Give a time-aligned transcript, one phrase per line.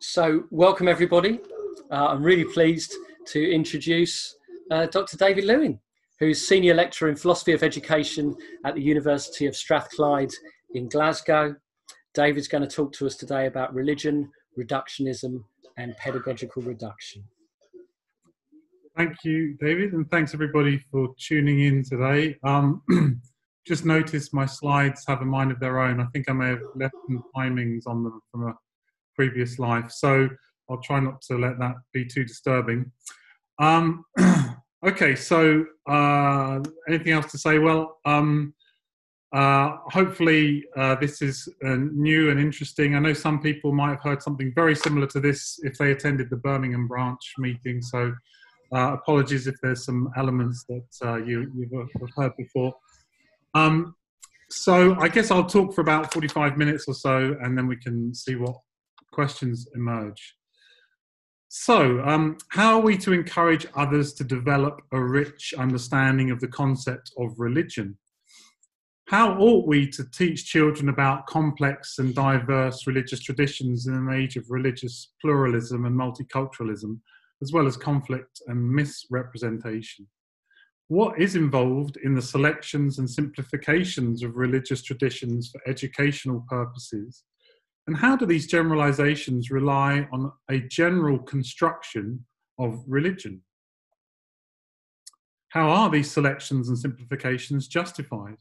[0.00, 1.40] So, welcome everybody.
[1.90, 2.94] Uh, I'm really pleased
[3.26, 4.36] to introduce
[4.70, 5.16] uh, Dr.
[5.16, 5.80] David Lewin,
[6.20, 10.32] who's Senior Lecturer in Philosophy of Education at the University of Strathclyde
[10.74, 11.56] in Glasgow.
[12.14, 15.44] David's going to talk to us today about religion, reductionism,
[15.76, 17.24] and pedagogical reduction.
[18.96, 22.36] Thank you, David, and thanks everybody for tuning in today.
[22.44, 22.82] Um,
[23.66, 26.00] just noticed my slides have a mind of their own.
[26.00, 28.54] I think I may have left some timings on them from a
[29.16, 30.28] previous life, so
[30.68, 32.90] I'll try not to let that be too disturbing.
[33.58, 34.04] Um,
[34.86, 37.58] okay, so uh, anything else to say?
[37.58, 38.54] Well, um,
[39.32, 42.94] uh, hopefully uh, this is uh, new and interesting.
[42.94, 46.30] I know some people might have heard something very similar to this if they attended
[46.30, 47.82] the Birmingham branch meeting.
[47.82, 48.14] So
[48.72, 51.50] uh, apologies if there's some elements that uh, you,
[52.00, 52.74] have heard before.
[53.54, 53.94] Um,
[54.48, 58.14] so I guess I'll talk for about 45 minutes or so, and then we can
[58.14, 58.56] see what
[59.16, 60.22] questions emerge.
[61.48, 66.52] So, um, how are we to encourage others to develop a rich understanding of the
[66.62, 67.96] concept of religion?
[69.06, 74.36] How ought we to teach children about complex and diverse religious traditions in an age
[74.36, 76.98] of religious pluralism and multiculturalism,
[77.42, 80.06] as well as conflict and misrepresentation.
[80.88, 87.24] What is involved in the selections and simplifications of religious traditions for educational purposes?
[87.86, 92.24] And how do these generalizations rely on a general construction
[92.58, 93.42] of religion?
[95.50, 98.36] How are these selections and simplifications justified?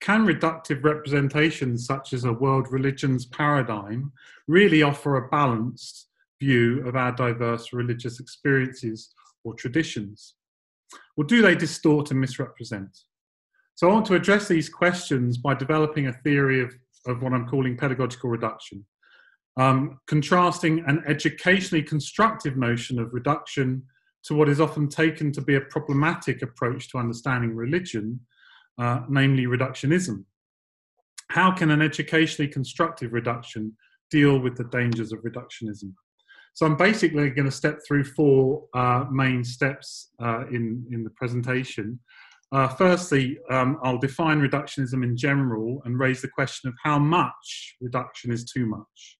[0.00, 4.12] Can reductive representations such as a world religions paradigm
[4.46, 6.08] really offer a balanced
[6.40, 10.34] view of our diverse religious experiences or traditions?
[11.16, 12.98] Or do they distort and misrepresent?
[13.76, 16.74] So I want to address these questions by developing a theory of,
[17.06, 18.84] of what I'm calling pedagogical reduction,
[19.56, 23.82] um, contrasting an educationally constructive notion of reduction
[24.24, 28.20] to what is often taken to be a problematic approach to understanding religion,
[28.78, 30.24] uh, namely reductionism.
[31.30, 33.76] How can an educationally constructive reduction
[34.10, 35.92] deal with the dangers of reductionism?
[36.54, 41.10] So I'm basically going to step through four uh, main steps uh, in, in the
[41.10, 41.98] presentation.
[42.54, 47.74] Uh, firstly, um, I'll define reductionism in general and raise the question of how much
[47.80, 49.18] reduction is too much.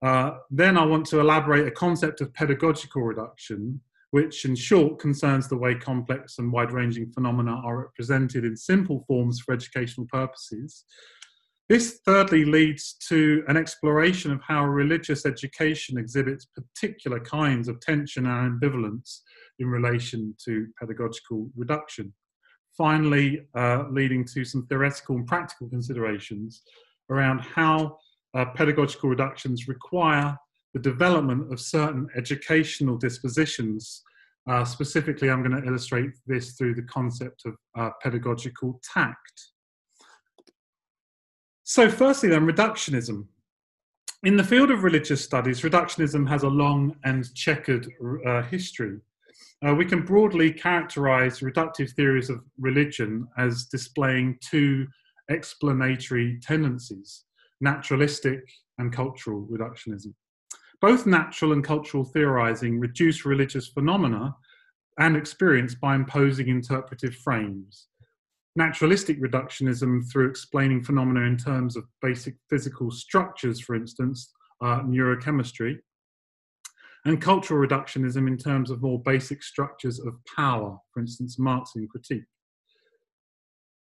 [0.00, 5.48] Uh, then I want to elaborate a concept of pedagogical reduction, which in short concerns
[5.48, 10.86] the way complex and wide-ranging phenomena are represented in simple forms for educational purposes.
[11.68, 18.24] This thirdly leads to an exploration of how religious education exhibits particular kinds of tension
[18.24, 19.18] and ambivalence
[19.58, 22.14] in relation to pedagogical reduction.
[22.80, 26.62] Finally, uh, leading to some theoretical and practical considerations
[27.10, 27.98] around how
[28.32, 30.34] uh, pedagogical reductions require
[30.72, 34.02] the development of certain educational dispositions.
[34.48, 39.50] Uh, specifically, I'm going to illustrate this through the concept of uh, pedagogical tact.
[41.64, 43.26] So, firstly, then, reductionism.
[44.22, 47.92] In the field of religious studies, reductionism has a long and checkered
[48.26, 49.00] uh, history.
[49.66, 54.86] Uh, we can broadly characterize reductive theories of religion as displaying two
[55.28, 57.24] explanatory tendencies
[57.62, 58.40] naturalistic
[58.78, 60.14] and cultural reductionism.
[60.80, 64.34] Both natural and cultural theorizing reduce religious phenomena
[64.98, 67.88] and experience by imposing interpretive frames
[68.56, 75.78] naturalistic reductionism through explaining phenomena in terms of basic physical structures, for instance, uh, neurochemistry,
[77.04, 82.24] and cultural reductionism in terms of more basic structures of power, for instance, Marxian critique.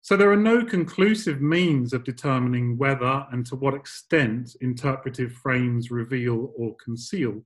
[0.04, 5.92] So there are no conclusive means of determining whether and to what extent interpretive frames
[5.92, 7.44] reveal or conceal.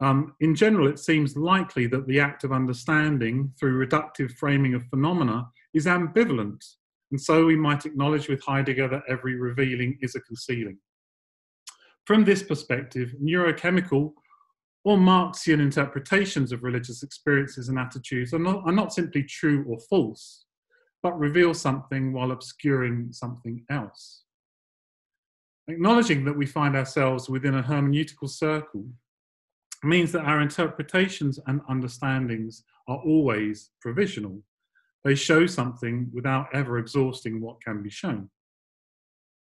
[0.00, 4.84] Um, in general, it seems likely that the act of understanding through reductive framing of
[4.90, 6.64] phenomena is ambivalent,
[7.10, 10.78] and so we might acknowledge with Heidegger that every revealing is a concealing.
[12.04, 14.12] From this perspective, neurochemical
[14.84, 19.78] or Marxian interpretations of religious experiences and attitudes are not, are not simply true or
[19.90, 20.44] false,
[21.02, 24.24] but reveal something while obscuring something else.
[25.68, 28.86] Acknowledging that we find ourselves within a hermeneutical circle
[29.84, 34.42] means that our interpretations and understandings are always provisional
[35.04, 38.30] they show something without ever exhausting what can be shown.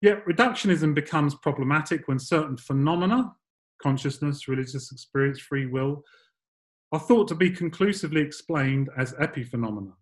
[0.02, 3.34] Yet reductionism becomes problematic when certain phenomena,
[3.82, 6.04] consciousness, religious experience, free will,
[6.92, 9.94] are thought to be conclusively explained as epiphenomena.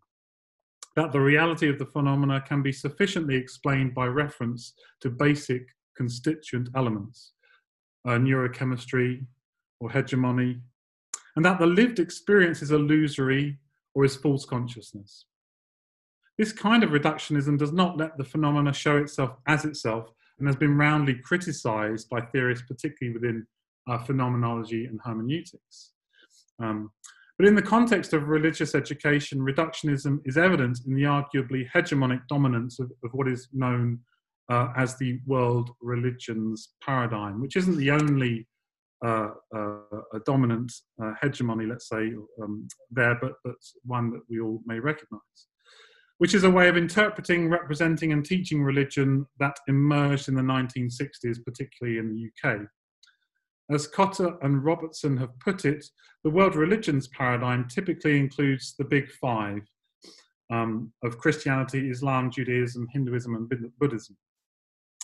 [0.95, 6.69] That the reality of the phenomena can be sufficiently explained by reference to basic constituent
[6.75, 7.33] elements,
[8.07, 9.25] uh, neurochemistry,
[9.79, 10.59] or hegemony,
[11.35, 13.59] and that the lived experience is illusory
[13.93, 15.25] or is false consciousness.
[16.37, 20.09] This kind of reductionism does not let the phenomena show itself as itself
[20.39, 23.45] and has been roundly criticized by theorists, particularly within
[23.89, 25.91] uh, phenomenology and hermeneutics.
[26.61, 26.91] Um,
[27.37, 32.79] but in the context of religious education, reductionism is evident in the arguably hegemonic dominance
[32.79, 33.99] of, of what is known
[34.49, 38.45] uh, as the world religions paradigm, which isn't the only
[39.05, 39.77] uh, uh,
[40.13, 40.69] a dominant
[41.01, 42.11] uh, hegemony, let's say,
[42.43, 45.21] um, there, but, but one that we all may recognize,
[46.17, 51.37] which is a way of interpreting, representing, and teaching religion that emerged in the 1960s,
[51.45, 52.67] particularly in the UK.
[53.71, 55.85] As Cotter and Robertson have put it,
[56.23, 59.61] the world religions paradigm typically includes the big five
[60.51, 64.17] um, of Christianity, Islam, Judaism, Hinduism, and Buddhism.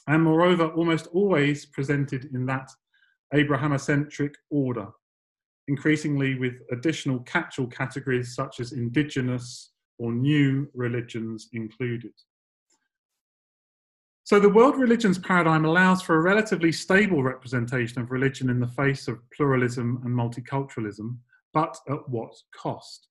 [0.08, 2.70] And moreover, almost always presented in that
[3.34, 4.88] Abrahamocentric order,
[5.68, 12.14] increasingly with additional catch-all categories such as indigenous or new religions included.
[14.26, 18.68] So the world religions paradigm allows for a relatively stable representation of religion in the
[18.68, 21.18] face of pluralism and multiculturalism,
[21.54, 23.10] but at what cost?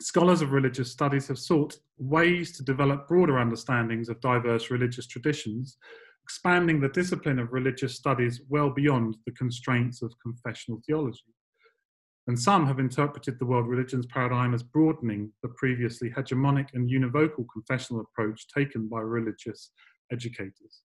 [0.00, 5.76] Scholars of religious studies have sought ways to develop broader understandings of diverse religious traditions,
[6.22, 11.34] expanding the discipline of religious studies well beyond the constraints of confessional theology.
[12.28, 17.44] And some have interpreted the world religions paradigm as broadening the previously hegemonic and univocal
[17.52, 19.72] confessional approach taken by religious
[20.12, 20.82] educators.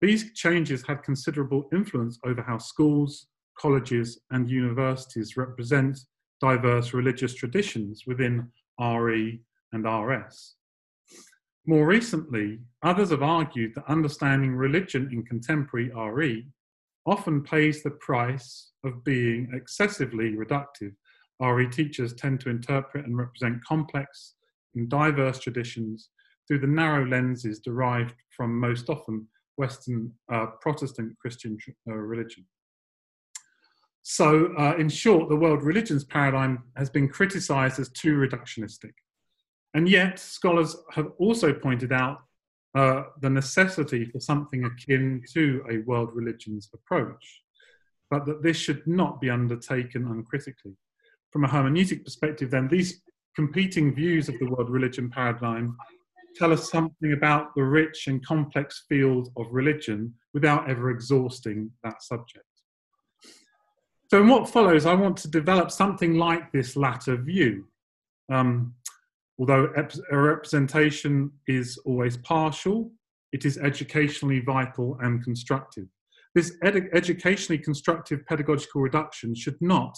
[0.00, 3.28] These changes had considerable influence over how schools,
[3.58, 5.98] colleges, and universities represent
[6.40, 8.48] diverse religious traditions within
[8.80, 9.40] RE
[9.72, 10.56] and RS.
[11.66, 16.46] More recently, others have argued that understanding religion in contemporary RE
[17.06, 20.92] often pays the price of being excessively reductive.
[21.40, 24.34] RE teachers tend to interpret and represent complex
[24.74, 26.10] and diverse traditions
[26.46, 29.26] through the narrow lenses derived from most often
[29.56, 31.56] Western uh, Protestant Christian
[31.88, 32.44] uh, religion.
[34.02, 38.92] So, uh, in short, the world religions paradigm has been criticized as too reductionistic.
[39.72, 42.18] And yet, scholars have also pointed out
[42.74, 47.42] uh, the necessity for something akin to a world religions approach,
[48.10, 50.76] but that this should not be undertaken uncritically.
[51.30, 53.00] From a hermeneutic perspective, then, these
[53.34, 55.76] competing views of the world religion paradigm
[56.36, 62.02] tell us something about the rich and complex field of religion without ever exhausting that
[62.02, 62.44] subject.
[64.10, 67.66] So, in what follows, I want to develop something like this latter view.
[68.30, 68.74] Um,
[69.38, 69.72] although
[70.10, 72.92] a representation is always partial,
[73.32, 75.86] it is educationally vital and constructive.
[76.34, 79.96] This ed- educationally constructive pedagogical reduction should not,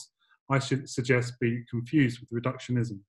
[0.50, 3.00] I should suggest, be confused with reductionism.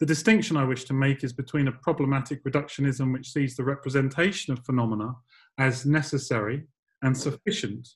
[0.00, 4.50] The distinction I wish to make is between a problematic reductionism which sees the representation
[4.54, 5.14] of phenomena
[5.58, 6.62] as necessary
[7.02, 7.86] and sufficient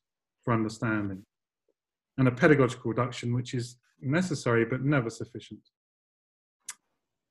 [0.43, 1.25] for understanding,
[2.19, 5.61] and a pedagogical reduction which is necessary but never sufficient.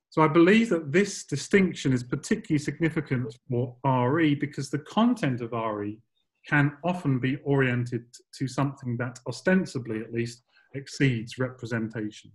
[0.10, 5.52] So I believe that this distinction is particularly significant for RE because the content of
[5.52, 6.00] RE
[6.48, 8.06] can often be oriented
[8.40, 10.42] to something that ostensibly at least
[10.74, 12.32] exceeds representation.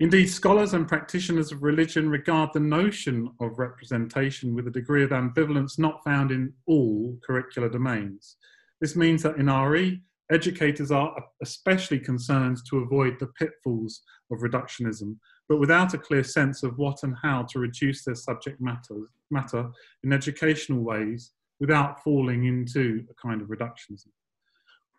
[0.00, 5.10] Indeed, scholars and practitioners of religion regard the notion of representation with a degree of
[5.10, 8.36] ambivalence not found in all curricular domains.
[8.80, 15.16] This means that in RE, educators are especially concerned to avoid the pitfalls of reductionism,
[15.48, 18.96] but without a clear sense of what and how to reduce their subject matter,
[19.30, 19.70] matter
[20.02, 24.08] in educational ways without falling into a kind of reductionism.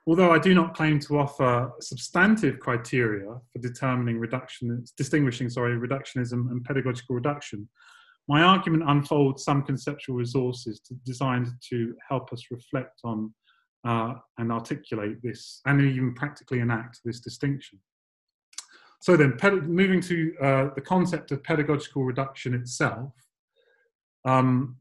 [0.07, 6.51] Although I do not claim to offer substantive criteria for determining reduction, distinguishing sorry, reductionism
[6.51, 7.67] and pedagogical reduction,
[8.27, 13.33] my argument unfolds some conceptual resources to, designed to help us reflect on
[13.83, 17.79] uh, and articulate this, and even practically enact this distinction.
[19.01, 23.11] So then, moving to uh, the concept of pedagogical reduction itself,
[24.23, 24.77] um,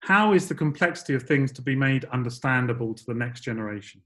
[0.00, 4.02] how is the complexity of things to be made understandable to the next generation?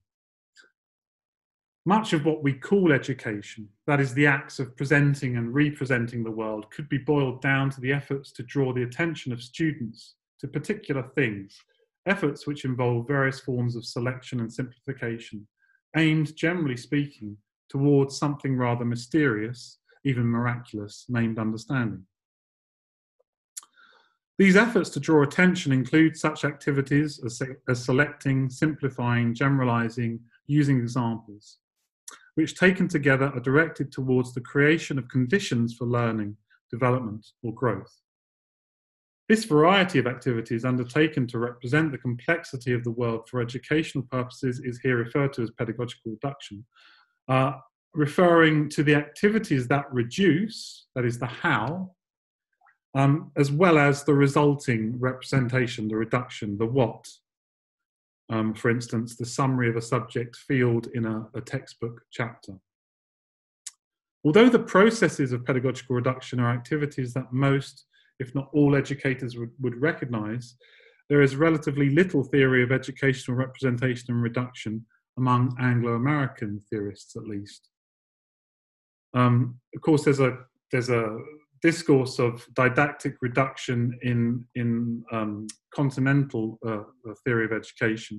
[1.88, 6.30] Much of what we call education, that is, the acts of presenting and representing the
[6.30, 10.48] world, could be boiled down to the efforts to draw the attention of students to
[10.48, 11.56] particular things,
[12.06, 15.46] efforts which involve various forms of selection and simplification,
[15.96, 17.36] aimed, generally speaking,
[17.68, 22.04] towards something rather mysterious, even miraculous, named understanding.
[24.38, 31.58] These efforts to draw attention include such activities as, as selecting, simplifying, generalizing, using examples,
[32.36, 36.36] which taken together are directed towards the creation of conditions for learning,
[36.70, 38.00] development, or growth.
[39.28, 44.60] This variety of activities undertaken to represent the complexity of the world for educational purposes
[44.60, 46.64] is here referred to as pedagogical reduction,
[47.28, 47.52] uh,
[47.94, 51.90] referring to the activities that reduce, that is the how,
[52.94, 57.04] um, as well as the resulting representation, the reduction, the what.
[58.28, 62.54] Um, for instance, the summary of a subject field in a, a textbook chapter.
[64.24, 67.86] Although the processes of pedagogical reduction are activities that most,
[68.18, 70.56] if not all educators would, would recognize,
[71.08, 74.84] there is relatively little theory of educational representation and reduction
[75.16, 77.68] among Anglo-American theorists at least.
[79.14, 80.38] Um, of course, there's a
[80.72, 81.16] there's a
[81.70, 82.32] discourse of
[82.62, 83.78] didactic reduction
[84.10, 84.20] in
[84.54, 84.70] in
[85.16, 85.32] um,
[85.78, 86.84] continental uh,
[87.24, 88.16] theory of education,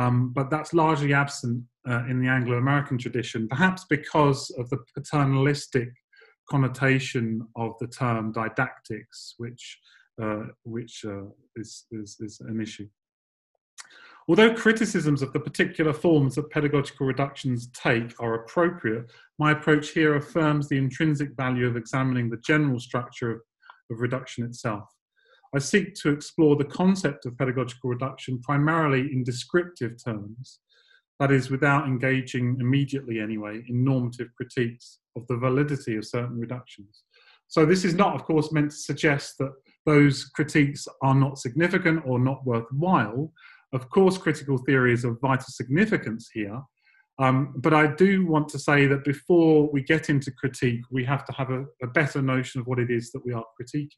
[0.00, 5.90] um, but that's largely absent uh, in the Anglo-American tradition, perhaps because of the paternalistic
[6.52, 7.26] connotation
[7.64, 9.64] of the term didactics, which
[10.22, 12.88] uh, which uh, is, is, is an issue.
[14.28, 20.16] Although criticisms of the particular forms that pedagogical reductions take are appropriate, my approach here
[20.16, 23.40] affirms the intrinsic value of examining the general structure of,
[23.90, 24.84] of reduction itself.
[25.54, 30.60] I seek to explore the concept of pedagogical reduction primarily in descriptive terms,
[31.20, 37.02] that is, without engaging immediately anyway in normative critiques of the validity of certain reductions.
[37.48, 39.52] So, this is not, of course, meant to suggest that
[39.86, 43.32] those critiques are not significant or not worthwhile,
[43.72, 46.62] of course, critical theory is of vital significance here,
[47.18, 51.24] um, but I do want to say that before we get into critique, we have
[51.24, 53.90] to have a, a, better notion of what it is that we are critiquing.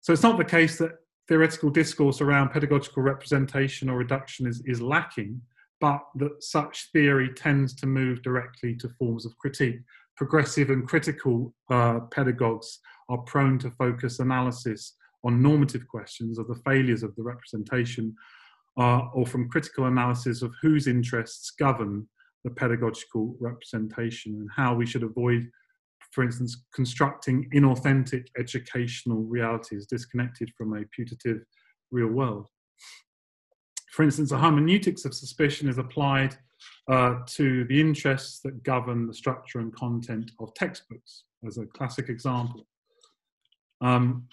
[0.00, 0.92] So it's not the case that
[1.28, 5.40] theoretical discourse around pedagogical representation or reduction is, is lacking,
[5.80, 9.78] but that such theory tends to move directly to forms of critique.
[10.16, 16.60] Progressive and critical uh, pedagogues are prone to focus analysis on normative questions of the
[16.64, 18.14] failures of the representation
[18.78, 22.08] uh, or from critical analysis of whose interests govern
[22.44, 25.50] the pedagogical representation and how we should avoid,
[26.12, 31.42] for instance, constructing inauthentic educational realities disconnected from a putative
[31.90, 32.48] real world.
[33.92, 36.36] For instance, a hermeneutics of suspicion is applied
[36.88, 42.08] uh, to the interests that govern the structure and content of textbooks, as a classic
[42.08, 42.66] example.
[43.80, 44.28] Um,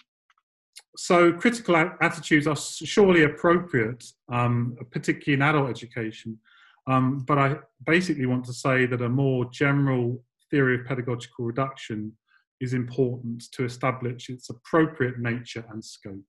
[0.95, 6.39] so critical attitudes are surely appropriate, um, particularly in adult education.
[6.87, 12.13] Um, but I basically want to say that a more general theory of pedagogical reduction
[12.59, 16.25] is important to establish its appropriate nature and scope.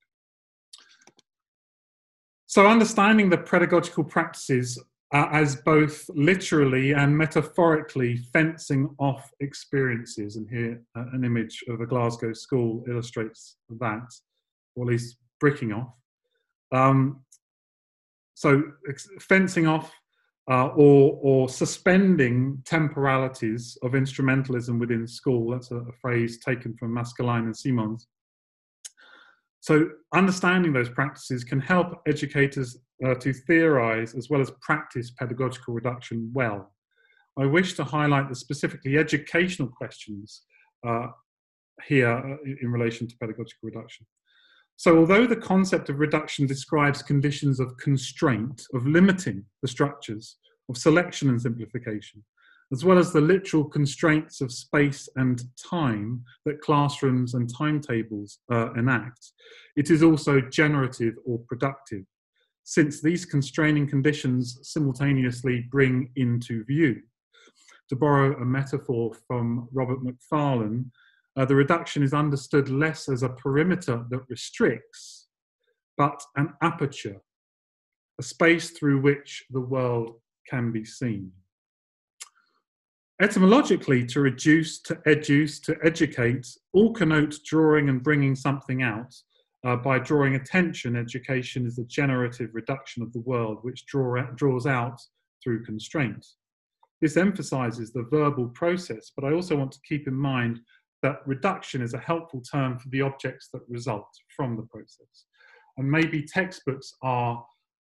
[2.46, 4.78] So understanding the pedagogical practices
[5.14, 11.80] uh, as both literally and metaphorically fencing off experiences, and here uh, an image of
[11.80, 14.12] a Glasgow school illustrates that,
[14.78, 15.92] or at least bricking off.
[16.72, 17.24] Um,
[18.34, 18.62] so
[19.20, 19.92] fencing off
[20.50, 25.50] uh, or, or suspending temporalities of instrumentalism within school.
[25.50, 28.06] That's a, a phrase taken from Masschelein and Simons.
[29.60, 35.74] So understanding those practices can help educators uh, to theorize as well as practice pedagogical
[35.74, 36.72] reduction well.
[37.38, 40.42] I wish to highlight the specifically educational questions
[40.86, 41.08] uh,
[41.86, 44.06] here uh, in relation to pedagogical reduction.
[44.78, 50.36] So, although the concept of reduction describes conditions of constraint, of limiting the structures,
[50.68, 52.22] of selection and simplification,
[52.72, 58.72] as well as the literal constraints of space and time that classrooms and timetables uh,
[58.74, 59.32] enact,
[59.74, 62.04] it is also generative or productive,
[62.62, 67.02] since these constraining conditions simultaneously bring into view.
[67.88, 70.92] To borrow a metaphor from Robert Macfarlane,
[71.38, 75.28] uh, the reduction is understood less as a perimeter that restricts,
[75.96, 77.20] but an aperture,
[78.18, 80.16] a space through which the world
[80.48, 81.30] can be seen.
[83.20, 89.14] Etymologically, to reduce, to educe, to educate, all connote drawing and bringing something out.
[89.66, 94.66] Uh, by drawing attention, education is the generative reduction of the world, which draw, draws
[94.66, 95.00] out
[95.42, 96.24] through constraint.
[97.00, 100.60] This emphasizes the verbal process, but I also want to keep in mind
[101.02, 105.26] that reduction is a helpful term for the objects that result from the process.
[105.76, 107.44] And maybe textbooks are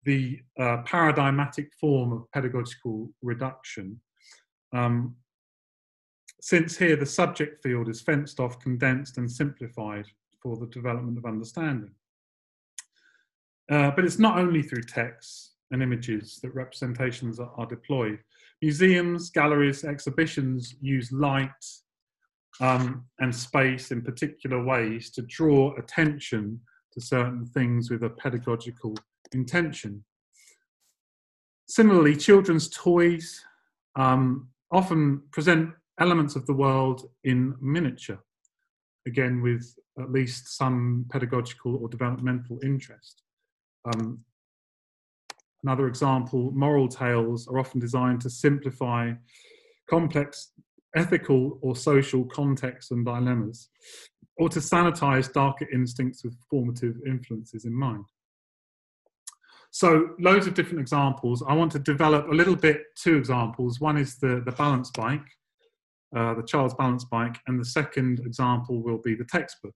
[0.04, 4.00] the uh, paradigmatic form of pedagogical reduction.
[4.72, 5.16] Um,
[6.40, 10.06] since here the subject field is fenced off, condensed, and simplified
[10.42, 11.90] for the development of understanding.
[13.70, 18.18] Uh, but it's not only through texts and images that representations are, are deployed.
[18.62, 21.50] Museums, galleries, exhibitions use light
[22.60, 26.60] um, and space in particular ways to draw attention
[26.92, 28.96] to certain things with a pedagogical
[29.32, 30.04] intention.
[31.68, 33.42] Similarly, children's toys
[33.96, 35.70] um, often present
[36.00, 38.18] elements of the world in miniature,
[39.06, 43.22] again with at least some pedagogical or developmental interest.
[43.84, 44.20] Um,
[45.62, 49.12] another example, moral tales are often designed to simplify
[49.88, 50.52] complex
[50.96, 53.68] ethical or social contexts and dilemmas,
[54.38, 58.04] or to sanitize darker instincts with formative influences in mind.
[59.70, 61.42] So loads of different examples.
[61.46, 63.78] I want to develop a little bit two examples.
[63.80, 65.28] One is the, the balance bike,
[66.16, 69.74] uh, the child's balance bike, and the second example will be the textbook.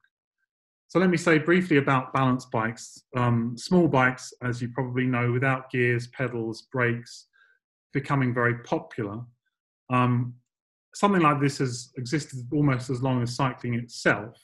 [0.89, 3.03] So let me say briefly about balance bikes.
[3.17, 7.27] Um, small bikes, as you probably know, without gears, pedals, brakes,
[7.93, 9.21] becoming very popular.
[9.91, 10.35] Um,
[10.95, 14.37] something like this has existed almost as long as cycling itself,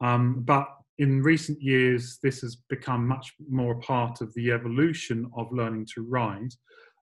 [0.00, 0.66] um, but
[0.98, 6.02] in recent years, this has become much more part of the evolution of learning to
[6.02, 6.52] ride.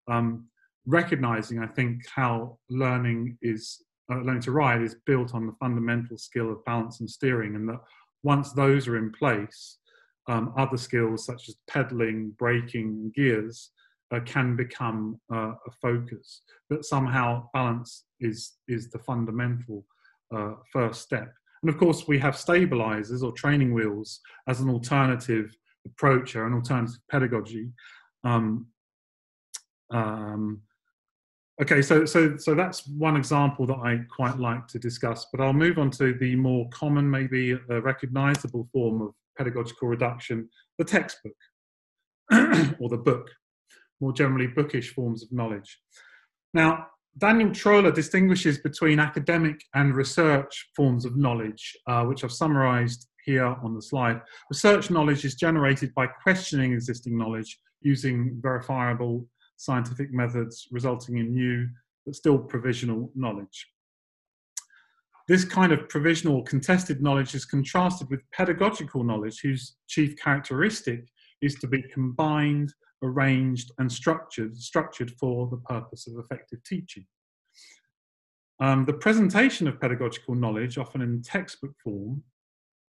[0.09, 0.47] Um,
[0.87, 6.19] recognizing, I think, how learning is uh, learning to ride is built on the fundamental
[6.19, 7.81] skill of balance and steering, and that
[8.23, 9.79] once those are in place,
[10.29, 13.71] um, other skills such as pedaling, braking, gears
[14.13, 16.43] uh, can become uh, a focus.
[16.69, 19.85] But somehow balance is, is the fundamental
[20.35, 21.33] uh, first step.
[21.63, 25.55] And of course, we have stabilizers or training wheels as an alternative
[25.87, 27.71] approach or an alternative pedagogy.
[28.25, 28.67] Um,
[29.91, 30.63] um,
[31.61, 35.53] Okay, so so so that's one example that I quite like to discuss, but I'll
[35.53, 40.49] move on to the more common, maybe uh, recognizable form of pedagogical reduction,
[40.79, 41.37] the textbook
[42.33, 43.31] or the book,
[44.01, 45.79] more generally bookish forms of knowledge.
[46.55, 46.87] Now,
[47.19, 53.45] Daniel Tröhler distinguishes between academic and research forms of knowledge, uh, which I've summarized here
[53.47, 54.21] on the slide.
[54.49, 61.69] Research knowledge is generated by questioning existing knowledge using verifiable scientific methods resulting in new
[62.07, 63.67] but still provisional knowledge.
[65.29, 71.05] This kind of provisional contested knowledge is contrasted with pedagogical knowledge whose chief characteristic
[71.43, 77.07] is to be combined, arranged and structured, structured for the purpose of effective teaching.
[78.61, 82.23] Um, the presentation of pedagogical knowledge, often in textbook form,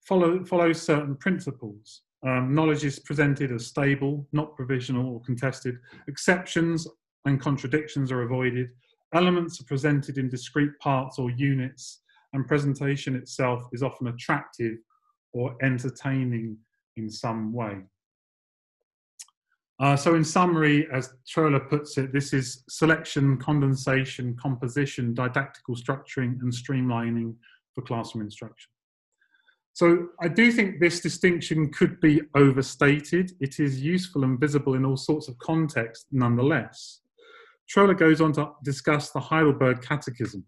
[0.08, 2.04] follow, follows certain principles.
[2.26, 5.78] Um, knowledge is presented as stable, not provisional or contested.
[6.08, 6.88] Exceptions
[7.26, 8.70] and contradictions are avoided.
[9.13, 12.02] Elements are presented in discrete parts or units,
[12.34, 14.78] and presentation itself is often attractive
[15.34, 16.58] or entertaining
[16.98, 17.82] in some way.
[19.79, 26.39] Uh, so in summary, as Tröhler puts it, this is selection, condensation, composition, didactical structuring
[26.41, 27.35] and streamlining
[27.73, 28.71] for classroom instruction.
[29.73, 33.33] So I do think this distinction could be overstated.
[33.41, 37.01] It is useful and visible in all sorts of contexts nonetheless.
[37.69, 40.45] Tröhler goes on to discuss the Heidelberg Catechism.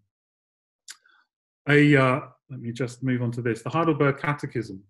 [1.68, 3.62] A, uh, let me just move on to this.
[3.62, 4.82] The Heidelberg Catechism,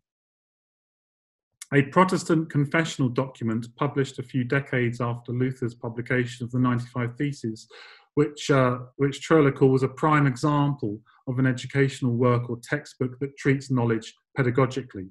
[1.75, 7.69] a Protestant confessional document published a few decades after Luther's publication of the 95 Theses,
[8.15, 13.37] which, uh, which Tröhler calls a prime example of an educational work or textbook that
[13.37, 15.11] treats knowledge pedagogically,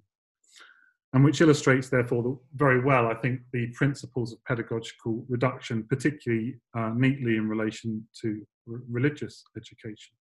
[1.13, 6.55] and which illustrates, therefore, the, very well, I think, the principles of pedagogical reduction, particularly
[6.75, 10.15] uh, neatly in relation to religious education.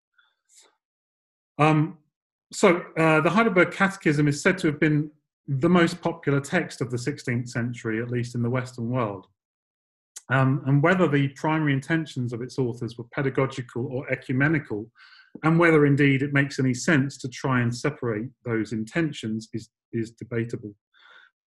[1.59, 1.99] Um,
[2.51, 5.11] so, uh, the Heidelberg Catechism is said to have been
[5.47, 9.27] the most popular text of the 16th century, at least in the Western world.
[10.29, 14.89] Um, and whether the primary intentions of its authors were pedagogical or ecumenical
[15.41, 20.11] and whether indeed it makes any sense to try and separate those intentions is, is
[20.11, 20.75] debatable.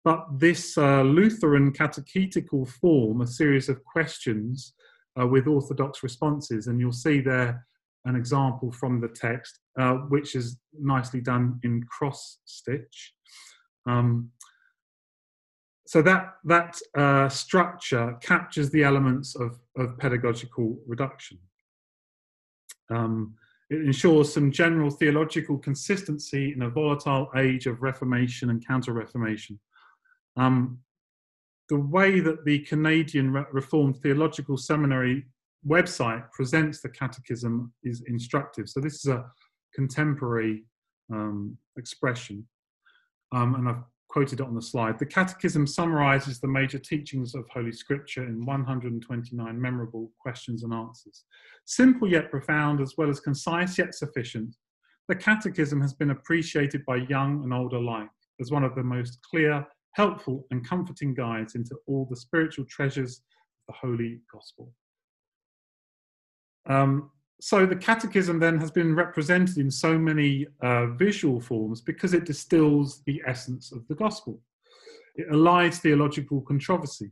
[0.04, 4.74] But this uh, Lutheran catechetical form, a series of questions
[5.20, 7.66] uh, with orthodox responses, and you'll see there
[8.04, 13.14] an example from the text, uh, which is nicely done in cross stitch.
[13.86, 14.30] Um,
[15.86, 21.38] so that that uh, structure captures the elements of, of pedagogical reduction.
[22.90, 23.34] Um,
[23.70, 29.58] it ensures some general theological consistency in a volatile age of Reformation and Counter Reformation.
[30.36, 30.78] Um,
[31.68, 35.24] the way that the Canadian Reformed Theological Seminary
[35.66, 38.68] website presents the catechism is instructive.
[38.68, 39.24] So, this is a
[39.74, 40.64] contemporary
[41.12, 42.46] um, expression.
[43.36, 44.98] Um, and I've quoted it on the slide.
[44.98, 51.24] The Catechism summarizes the major teachings of Holy Scripture in 129 memorable questions and answers.
[51.66, 54.56] Simple yet profound, as well as concise yet sufficient,
[55.08, 58.08] the Catechism has been appreciated by young and old alike
[58.40, 63.20] as one of the most clear, helpful, and comforting guides into all the spiritual treasures
[63.68, 64.72] of the Holy Gospel.
[66.64, 72.14] Um, so the catechism then has been represented in so many uh, visual forms because
[72.14, 74.40] it distills the essence of the gospel.
[75.16, 77.10] It elides theological controversy.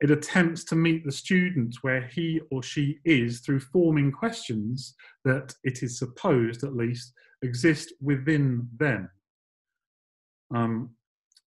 [0.00, 5.54] It attempts to meet the student where he or she is through forming questions that
[5.62, 9.08] it is supposed, at least, exist within them.
[10.54, 10.90] Um,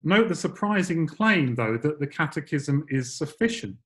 [0.03, 3.79] note the surprising claim, though, that the catechism is sufficient.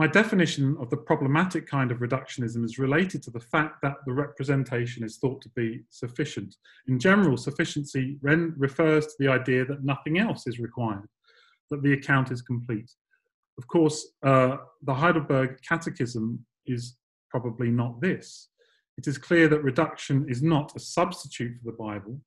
[0.00, 4.14] My definition of the problematic kind of reductionism is related to the fact that the
[4.14, 6.56] representation is thought to be sufficient.
[6.88, 11.06] In general, sufficiency refers to the idea that nothing else is required,
[11.70, 12.90] that the account is complete.
[13.58, 16.96] Of course, uh, the Heidelberg Catechism is
[17.28, 18.48] probably not this.
[18.96, 22.18] It is clear that reduction is not a substitute for the Bible,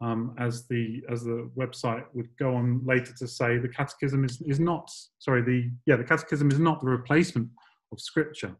[0.00, 4.40] um, as the as the website would go on later to say, the Catechism is,
[4.42, 7.48] is not sorry the yeah the Catechism is not the replacement
[7.92, 8.56] of Scripture.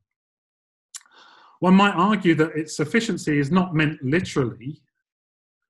[1.61, 4.83] One might argue that its sufficiency is not meant literally,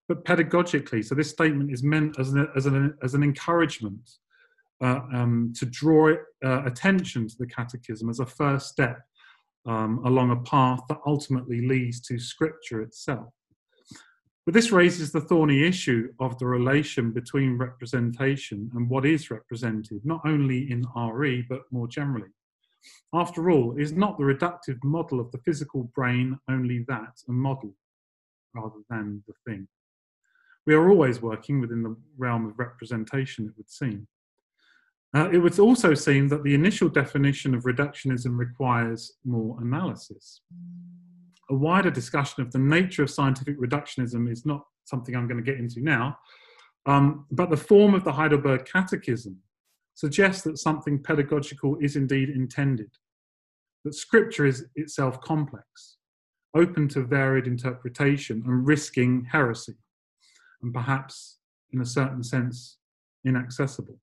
[0.08, 1.04] but pedagogically.
[1.04, 4.08] So this statement is meant as an as an as an encouragement
[4.80, 9.00] uh, um, to draw uh, attention to the Catechism as a first step
[9.66, 13.32] um, along a path that ultimately leads to Scripture itself.
[14.46, 20.02] But this raises the thorny issue of the relation between representation and what is represented,
[20.04, 22.28] not only in RE, but more generally.
[23.12, 27.74] After all, is not the reductive model of the physical brain only that, a model,
[28.54, 29.66] rather than the thing?
[30.64, 34.06] We are always working within the realm of representation, it would seem.
[35.12, 40.42] Uh, it would also seem that the initial definition of reductionism requires more analysis
[41.50, 45.50] a wider discussion of the nature of scientific reductionism is not something I'm going to
[45.50, 46.18] get into now.
[46.86, 49.38] Um, but the form of the Heidelberg Catechism
[49.94, 52.90] suggests that something pedagogical is indeed intended,
[53.84, 55.96] that scripture is itself complex,
[56.54, 59.74] open to varied interpretation and risking heresy,
[60.62, 61.38] and perhaps,
[61.72, 62.78] in a certain sense,
[63.24, 63.98] inaccessible.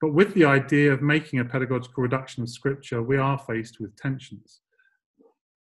[0.00, 3.94] But with the idea of making a pedagogical reduction of scripture, we are faced with
[3.94, 4.62] tensions.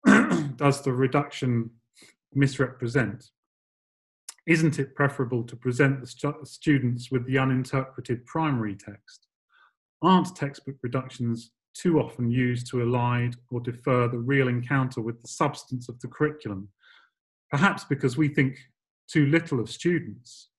[0.58, 1.70] does the reduction
[2.34, 3.30] misrepresent?
[4.46, 9.28] Isn't it preferable to present the stu- students with the uninterpreted primary text?
[10.02, 15.30] Aren't textbook reductions too often used to elide or defer the real encounter with the
[15.30, 16.70] substance of the curriculum?
[17.50, 18.60] Perhaps because we think
[19.08, 20.50] too little of students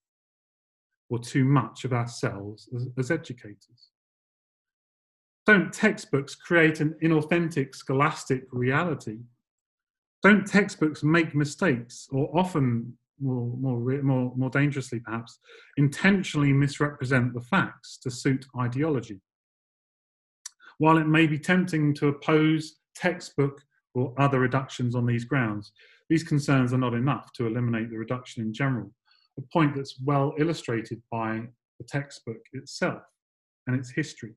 [1.11, 3.91] or too much of ourselves as, as educators.
[5.47, 9.19] Don't textbooks create an inauthentic scholastic reality
[10.25, 15.39] don't textbooks make mistakes or often more, more, more, more dangerously perhaps,
[15.77, 19.21] intentionally misrepresent the facts to suit ideology?
[20.79, 23.61] While it may be tempting to oppose textbook
[23.95, 25.73] or other reductions on these grounds,
[26.09, 28.91] these concerns are not enough to eliminate the reduction in general,
[29.39, 31.43] a point that's well illustrated by
[31.79, 33.03] the textbook itself
[33.67, 34.35] and its history.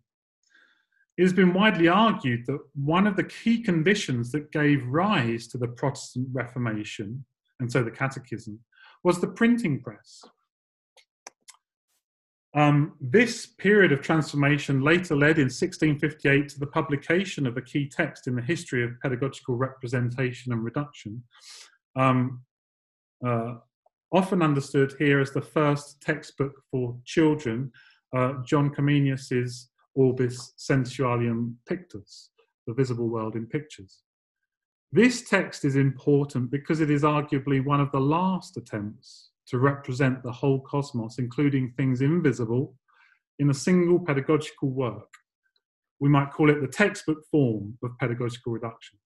[1.17, 5.57] It has been widely argued that one of the key conditions that gave rise to
[5.57, 7.25] the Protestant Reformation,
[7.59, 8.59] and so the Catechism,
[9.03, 10.23] was the printing press.
[12.53, 17.87] Um, this period of transformation later led in 1658 to the publication of a key
[17.87, 21.23] text in the history of pedagogical representation and reduction,
[21.95, 22.41] um,
[23.25, 23.55] uh,
[24.11, 27.71] often understood here as the first textbook for children,
[28.15, 32.29] uh, John Comenius's orbis sensualium pictus,
[32.67, 34.03] the visible world in pictures.
[34.91, 40.23] This text is important because it is arguably one of the last attempts to represent
[40.23, 42.75] the whole cosmos, including things invisible,
[43.39, 45.13] in a single pedagogical work.
[45.99, 48.99] We might call it the textbook form of pedagogical reduction.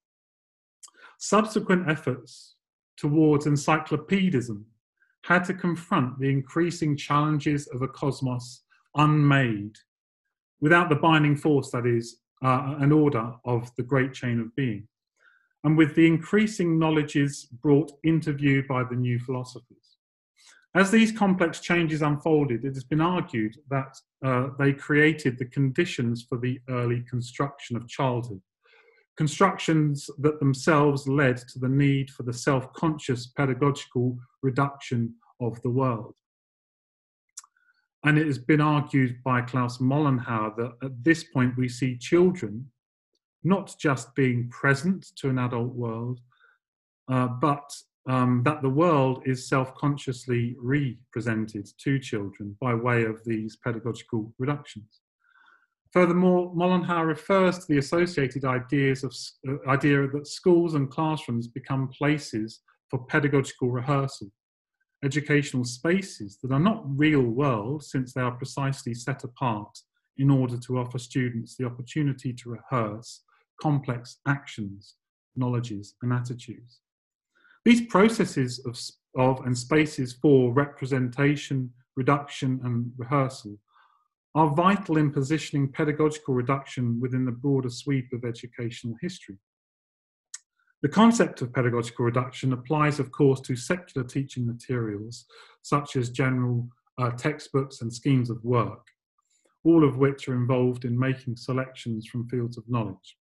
[1.19, 2.56] Subsequent efforts
[2.97, 4.63] towards encyclopedism
[5.23, 8.63] had to confront the increasing challenges of a cosmos
[8.95, 9.77] unmade
[10.62, 14.88] without the binding force that is uh, an order of the great chain of being,
[15.63, 19.97] and with the increasing knowledges brought into view by the new philosophers.
[20.74, 23.93] As these complex changes unfolded, it has been argued that
[24.24, 28.41] uh, they created the conditions for the early construction of childhood,
[29.17, 35.69] constructions that themselves led to the need for the self conscious pedagogical reduction of the
[35.69, 36.15] world.
[38.04, 42.72] And it has been argued by Klaus Mollenhauer that at this point we see children
[43.44, 46.20] not just being present to an adult world,
[47.12, 47.72] uh, but
[48.10, 54.34] um, that the world is self consciously represented to children by way of these pedagogical
[54.40, 55.02] reductions.
[55.92, 59.14] Furthermore, Mollenhauer refers to the associated ideas of,
[59.48, 64.32] uh, idea that schools and classrooms become places for pedagogical rehearsal,
[65.04, 69.80] educational spaces that are not real world since they are precisely set apart
[70.18, 73.24] in order to offer students the opportunity to rehearse
[73.62, 74.96] complex actions,
[75.36, 76.82] knowledges, and attitudes.
[77.66, 78.78] These processes of,
[79.16, 83.58] of and spaces for representation, reduction, and rehearsal
[84.34, 89.38] are vital in positioning pedagogical reduction within the broader sweep of educational history.
[90.82, 95.26] The concept of pedagogical reduction applies, of course, to secular teaching materials,
[95.62, 96.67] such as general
[96.98, 98.88] uh, textbooks and schemes of work,
[99.63, 103.17] all of which are involved in making selections from fields of knowledge.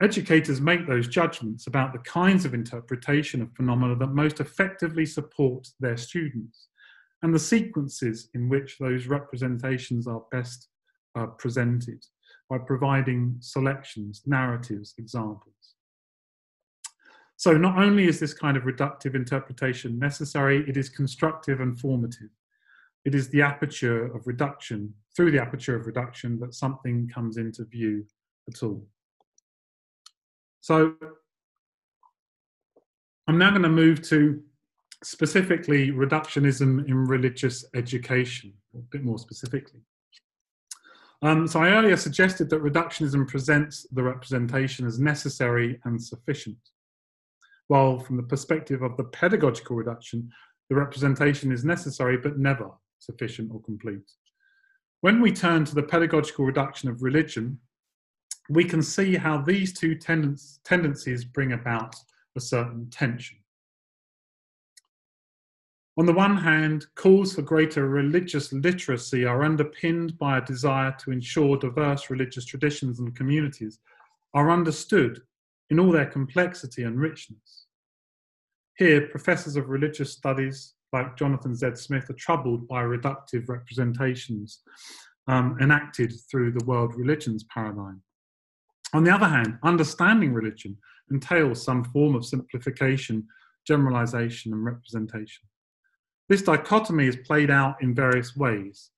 [0.00, 5.66] Educators make those judgments about the kinds of interpretation of phenomena that most effectively support
[5.80, 6.68] their students
[7.22, 10.68] and the sequences in which those representations are best
[11.16, 12.06] uh, presented
[12.48, 15.74] by providing selections, narratives, examples.
[17.38, 22.30] So, not only is this kind of reductive interpretation necessary, it is constructive and formative.
[23.04, 27.64] It is the aperture of reduction, through the aperture of reduction, that something comes into
[27.64, 28.04] view
[28.48, 28.84] at all.
[30.62, 30.94] So
[33.28, 34.42] I'm now going to move to
[35.04, 39.80] specifically reductionism in religious education, a bit more specifically.
[41.22, 46.58] Um, so I earlier suggested that reductionism presents the representation as necessary and sufficient,
[47.68, 50.30] while from the perspective of the pedagogical reduction,
[50.68, 54.10] the representation is necessary but never sufficient or complete.
[55.00, 57.60] When we turn to the pedagogical reduction of religion,
[58.50, 59.94] we can see how these two
[60.64, 61.94] tendencies bring about
[62.36, 63.38] a certain tension.
[65.98, 71.10] On the one hand, calls for greater religious literacy are underpinned by a desire to
[71.10, 73.80] ensure diverse religious traditions and communities
[74.32, 75.22] are understood
[75.70, 77.66] in all their complexity and richness.
[78.76, 81.74] Here, professors of religious studies like Jonathan Z.
[81.74, 84.60] Smith are troubled by reductive representations
[85.26, 88.02] um, enacted through the world religions paradigm.
[88.94, 90.78] On the other hand, understanding religion
[91.10, 93.26] entails some form of simplification,
[93.66, 95.44] generalization, and representation.
[96.28, 98.90] This dichotomy is played out in various ways.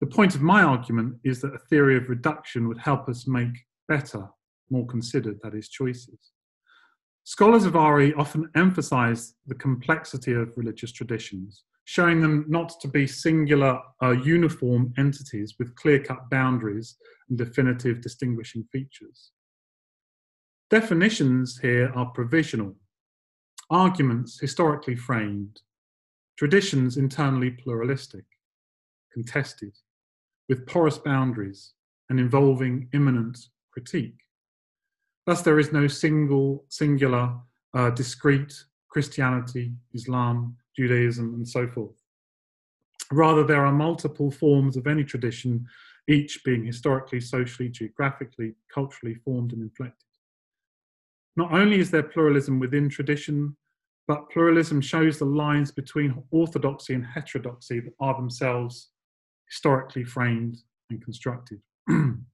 [0.00, 3.54] The point of my argument is that a theory of reduction would help us make
[3.88, 4.28] better,
[4.70, 6.32] more considered, that is, choices.
[7.24, 13.06] Scholars of RE often emphasize the complexity of religious traditions, showing them not to be
[13.06, 16.96] singular, uh, uniform entities with clear cut boundaries
[17.28, 19.32] and definitive distinguishing features.
[20.70, 22.76] Definitions here are provisional,
[23.70, 25.60] arguments historically framed,
[26.36, 28.24] traditions internally pluralistic,
[29.12, 29.72] contested,
[30.48, 31.72] with porous boundaries
[32.10, 33.38] and involving immanent
[33.72, 34.23] critique.
[35.26, 37.34] Thus, there is no single, singular,
[37.72, 38.54] uh, discrete
[38.88, 41.96] Christianity, Islam, Judaism, and so forth.
[43.10, 45.66] Rather, there are multiple forms of any tradition,
[46.08, 50.04] each being historically, socially, geographically, culturally formed and inflected.
[51.36, 53.56] Not only is there pluralism within tradition,
[54.06, 58.90] but pluralism shows the lines between orthodoxy and heterodoxy that are themselves
[59.48, 60.58] historically framed
[60.90, 61.60] and constructed.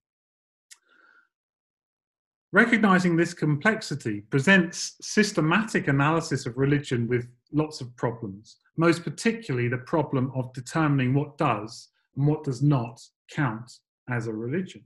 [2.52, 9.78] Recognizing this complexity presents systematic analysis of religion with lots of problems, most particularly the
[9.78, 13.70] problem of determining what does and what does not count
[14.10, 14.82] as a religion.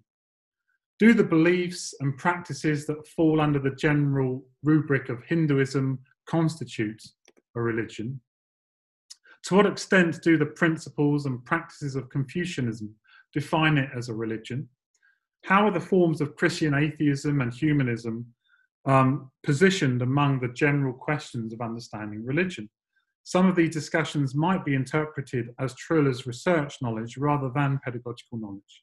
[0.99, 7.03] Do the beliefs and practices that fall under the general rubric of Hinduism constitute
[7.57, 8.21] a religion?
[9.45, 12.95] To what extent do the principles and practices of Confucianism
[13.33, 14.69] define it as a religion?
[15.45, 18.27] How are the forms of Christian atheism and humanism
[18.87, 22.71] um, positioned among the general questions of understanding religion?
[23.25, 28.83] Some of these discussions might be interpreted as Tröhler's research knowledge rather than pedagogical knowledge.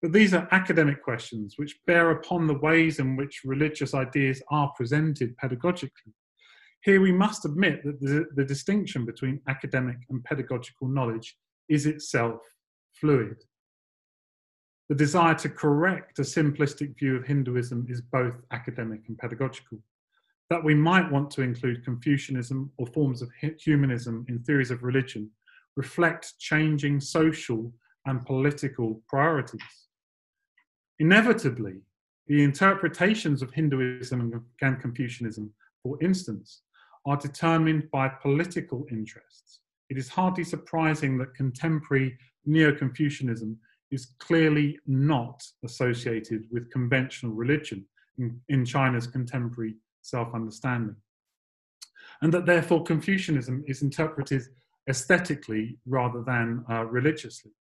[0.00, 4.72] But these are academic questions which bear upon the ways in which religious ideas are
[4.76, 6.14] presented pedagogically.
[6.84, 11.36] Here we must admit that the, the distinction between academic and pedagogical knowledge
[11.68, 12.40] is itself
[12.94, 13.36] fluid.
[14.88, 19.78] The desire to correct a simplistic view of Hinduism is both academic and pedagogical.
[20.52, 25.30] that we might want to include Confucianism or forms of humanism in theories of religion
[25.76, 27.72] reflect changing social
[28.04, 29.62] and political priorities.
[30.98, 31.76] Inevitably,
[32.26, 35.50] the interpretations of Hinduism and Confucianism,
[35.82, 36.64] for instance,
[37.06, 39.60] are determined by political interests.
[39.88, 43.58] It is hardly surprising that contemporary Neo Confucianism
[43.92, 47.86] is clearly not associated with conventional religion
[48.18, 50.96] in, in China's contemporary self understanding.
[52.22, 54.42] And that therefore Confucianism is interpreted
[54.88, 57.52] aesthetically rather than uh, religiously.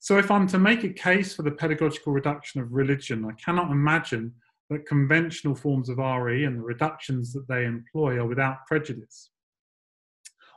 [0.00, 3.70] So, if I'm to make a case for the pedagogical reduction of religion, I cannot
[3.70, 4.34] imagine
[4.70, 9.30] that conventional forms of RE and the reductions that they employ are without prejudice.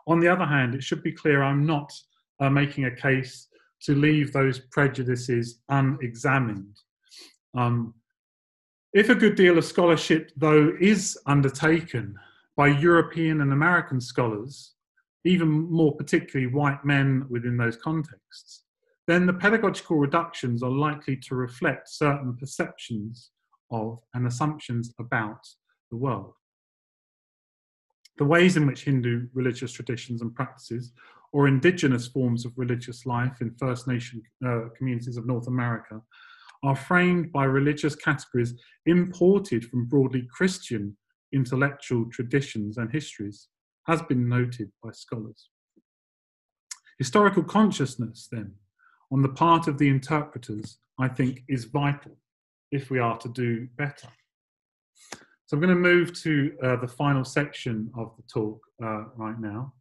[0.06, 1.94] On the other hand, it should be clear I'm not
[2.40, 3.48] uh, making a case
[3.84, 6.78] to leave those prejudices unexamined.
[7.56, 7.94] Um,
[8.94, 12.16] if a good deal of scholarship, though, is undertaken
[12.56, 14.74] by European and American scholars,
[15.26, 18.64] even more particularly white men within those contexts,
[19.08, 23.32] then the pedagogical reductions are likely to reflect certain perceptions
[23.72, 25.46] of and assumptions about
[25.92, 26.34] the world.
[28.18, 30.92] The ways in which Hindu religious traditions and practices,
[31.34, 36.02] or indigenous forms of religious life in First Nation uh, communities of North America,
[36.64, 38.54] are framed by religious categories
[38.86, 40.96] imported from broadly Christian
[41.34, 43.48] intellectual traditions and histories,
[43.86, 45.50] has been noted by scholars.
[46.98, 48.54] Historical consciousness, then,
[49.12, 52.18] on the part of the interpreters, I think, is vital
[52.72, 54.10] if we are to do better.
[55.46, 59.40] So I'm going to move to uh, the final section of the talk uh, right
[59.40, 59.74] now.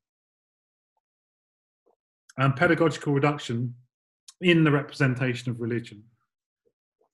[2.39, 3.75] Um, pedagogical reduction
[4.43, 6.03] in the representation of religion.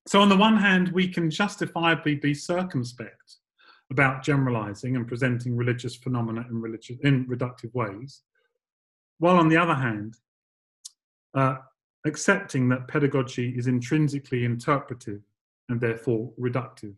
[0.08, 3.36] So, on the one hand, we can justifiably be circumspect
[3.90, 8.22] about generalizing and presenting religious phenomena in, religious, in reductive ways,
[9.18, 10.16] while on the other hand,
[11.34, 11.56] uh,
[12.04, 15.20] accepting that pedagogy is intrinsically interpretive
[15.68, 16.94] and therefore reductive.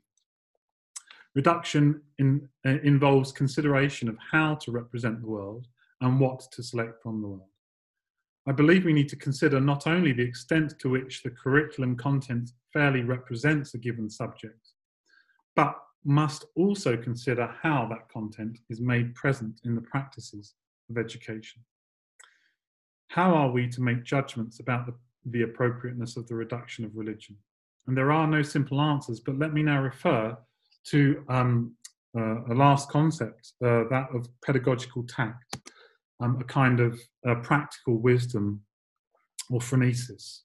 [1.35, 5.67] Reduction in, uh, involves consideration of how to represent the world
[6.01, 7.54] and what to select from the world.
[8.47, 12.51] I believe we need to consider not only the extent to which the curriculum content
[12.73, 14.73] fairly represents a given subject,
[15.57, 20.55] but must also consider how that content is made present in the practices
[20.91, 21.63] of education.
[23.09, 24.95] How are we to make judgments about the,
[25.31, 27.37] the appropriateness of the reduction of religion?
[27.87, 30.37] And there are no simple answers, but let me now refer
[30.89, 31.75] to um,
[32.17, 35.57] uh, a last concept, uh, that of pedagogical tact,
[36.21, 36.99] um, a kind of
[37.43, 38.63] practical wisdom
[39.51, 40.41] or phronesis.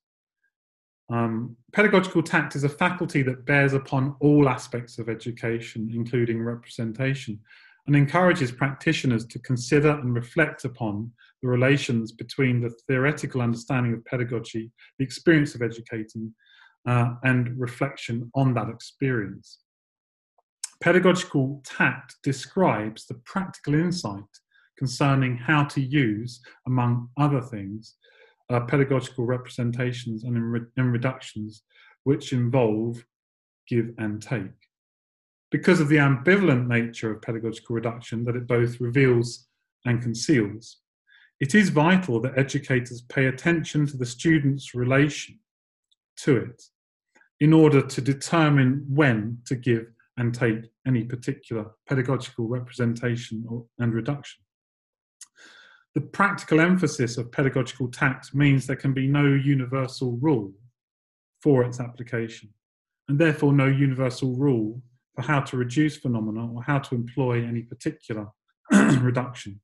[1.09, 7.39] Um, pedagogical tact is a faculty that bears upon all aspects of education, including representation,
[7.87, 14.05] and encourages practitioners to consider and reflect upon the relations between the theoretical understanding of
[14.05, 16.33] pedagogy, the experience of educating,
[16.85, 19.59] uh, and reflection on that experience.
[20.81, 24.23] Pedagogical tact describes the practical insight
[24.79, 27.95] concerning how to use, among other things,
[28.49, 31.63] uh, pedagogical representations and, re- and reductions
[32.05, 33.05] which involve
[33.67, 34.59] give and take.
[35.51, 39.47] Because of the ambivalent nature of pedagogical reduction that it both reveals
[39.85, 40.77] and conceals,
[41.39, 45.39] it is vital that educators pay attention to the student's relation
[46.17, 46.63] to it
[47.39, 49.87] in order to determine when to give
[50.17, 54.43] and take any particular pedagogical representation or, and reduction.
[55.95, 60.53] The practical emphasis of pedagogical tact means there can be no universal rule
[61.41, 62.49] for its application,
[63.07, 64.81] and therefore no universal rule
[65.15, 68.27] for how to reduce phenomena or how to employ any particular
[68.71, 69.59] reduction.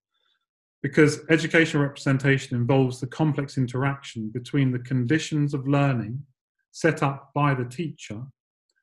[0.82, 6.24] Because educational representation involves the complex interaction between the conditions of learning
[6.72, 8.24] set up by the teacher,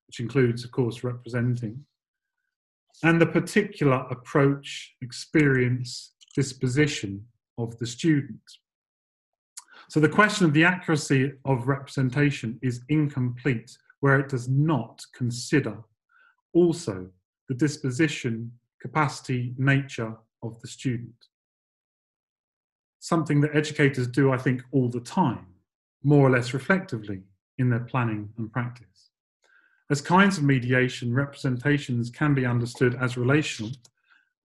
[0.06, 1.84] which includes, of course, representing,
[3.02, 7.24] and the particular approach, experience, disposition
[7.58, 8.40] of the student.
[9.88, 15.76] So the question of the accuracy of representation is incomplete where it does not consider
[16.54, 17.08] also
[17.48, 21.14] the disposition, capacity, nature of the student.
[23.00, 25.46] Something that educators do, I think, all the time,
[26.02, 27.22] more or less reflectively
[27.58, 29.10] in their planning and practice.
[29.90, 33.72] As kinds of mediation, representations can be understood as relational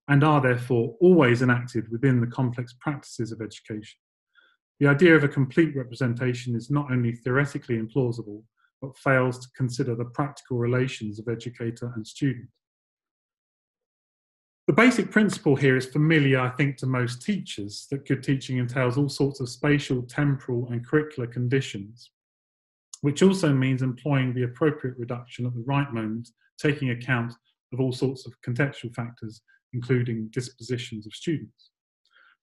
[0.08, 3.98] and are therefore always enacted within the complex practices of education.
[4.80, 8.42] The idea of a complete representation is not only theoretically implausible,
[8.80, 12.48] but fails to consider the practical relations of educator and student.
[14.66, 18.98] The basic principle here is familiar, I think, to most teachers that good teaching entails
[18.98, 22.10] all sorts of spatial, temporal, and curricular conditions,
[23.00, 26.28] which also means employing the appropriate reduction at the right moment,
[26.58, 27.32] taking account
[27.72, 29.40] of all sorts of contextual factors,
[29.72, 31.70] including dispositions of students.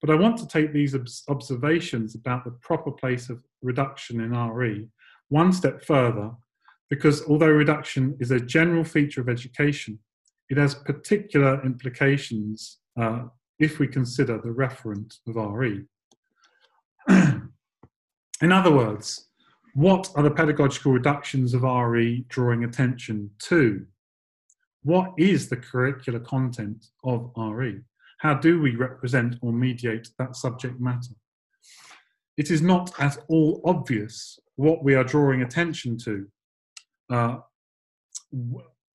[0.00, 0.94] But I want to take these
[1.28, 4.88] observations about the proper place of reduction in RE
[5.28, 6.30] one step further
[6.88, 9.98] because although reduction is a general feature of education,
[10.48, 13.24] it has particular implications uh,
[13.58, 15.84] if we consider the referent of RE.
[18.42, 19.28] In other words,
[19.74, 23.84] what are the pedagogical reductions of RE drawing attention to?
[24.86, 27.80] What is the curricular content of RE?
[28.20, 31.16] How do we represent or mediate that subject matter?
[32.36, 36.26] It is not at all obvious what we are drawing attention to
[37.10, 37.38] uh,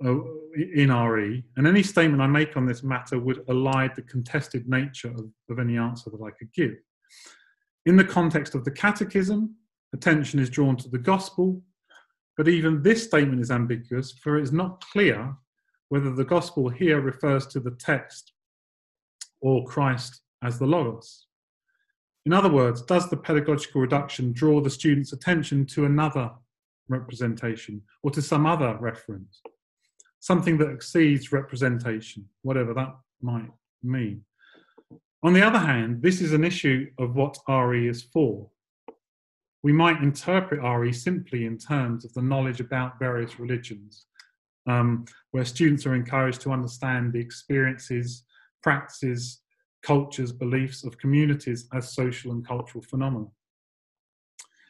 [0.01, 0.19] uh,
[0.55, 5.09] in RE, and any statement I make on this matter would elide the contested nature
[5.09, 6.77] of, of any answer that I could give.
[7.85, 9.55] In the context of the catechism,
[9.93, 11.61] attention is drawn to the gospel,
[12.37, 15.35] but even this statement is ambiguous, for it is not clear
[15.91, 18.31] whether the gospel here refers to the text
[19.41, 21.25] or Christ as the Logos.
[22.25, 26.31] In other words, does the pedagogical reduction draw the student's attention to another
[26.87, 29.41] representation or to some other reference?
[30.21, 33.51] Something that exceeds representation, whatever that might
[33.83, 34.23] mean.
[35.23, 38.47] On the other hand, this is an issue of what RE is for.
[39.61, 44.05] We might interpret RE simply in terms of the knowledge about various religions,
[44.67, 48.23] um, where students are encouraged to understand the experiences,
[48.61, 49.41] practices,
[49.83, 53.25] cultures, beliefs of communities as social and cultural phenomena.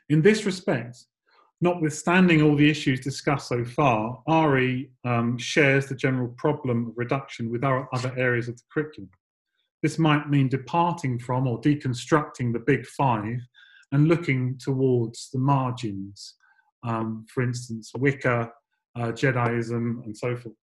[0.10, 1.06] In this respect,
[1.62, 7.52] notwithstanding all the issues discussed so far, RE um, shares the general problem of reduction
[7.52, 9.10] with our other areas of the curriculum.
[9.82, 13.40] This might mean departing from or deconstructing the big five
[13.92, 16.36] and looking towards the margins,
[16.84, 18.52] um, for instance, Wicca,
[18.96, 20.56] uh, Jediism, and so forth.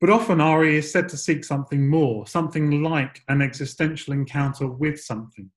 [0.00, 5.00] But often RE is said to seek something more, something like an existential encounter with
[5.00, 5.50] something.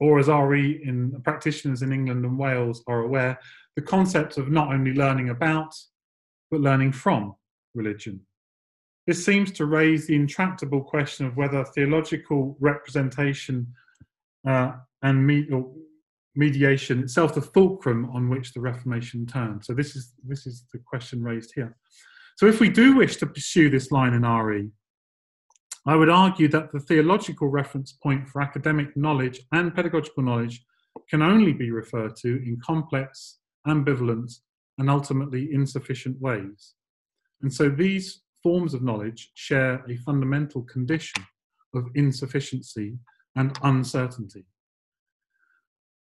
[0.00, 3.40] Or as RE in practitioners in England and Wales are aware,
[3.74, 5.74] the concept of not only learning about,
[6.50, 7.34] but learning from
[7.74, 8.20] religion.
[9.06, 13.66] This seems to raise the intractable question of whether theological representation
[14.46, 14.72] uh,
[15.02, 15.48] and me-
[16.38, 19.64] mediation itself the fulcrum on which the Reformation turned.
[19.64, 21.76] So this is this is the question raised here.
[22.36, 24.70] So, if we do wish to pursue this line in RE,
[25.84, 30.64] I would argue that the theological reference point for academic knowledge and pedagogical knowledge
[31.10, 34.32] can only be referred to in complex, ambivalent,
[34.78, 36.74] and ultimately insufficient ways.
[37.42, 41.24] And so these forms of knowledge share a fundamental condition
[41.74, 42.98] of insufficiency
[43.34, 44.44] and uncertainty.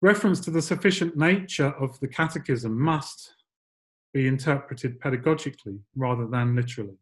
[0.03, 3.33] Reference to the sufficient nature of the catechism must,
[4.17, 6.97] be interpreted pedagogically rather than literally.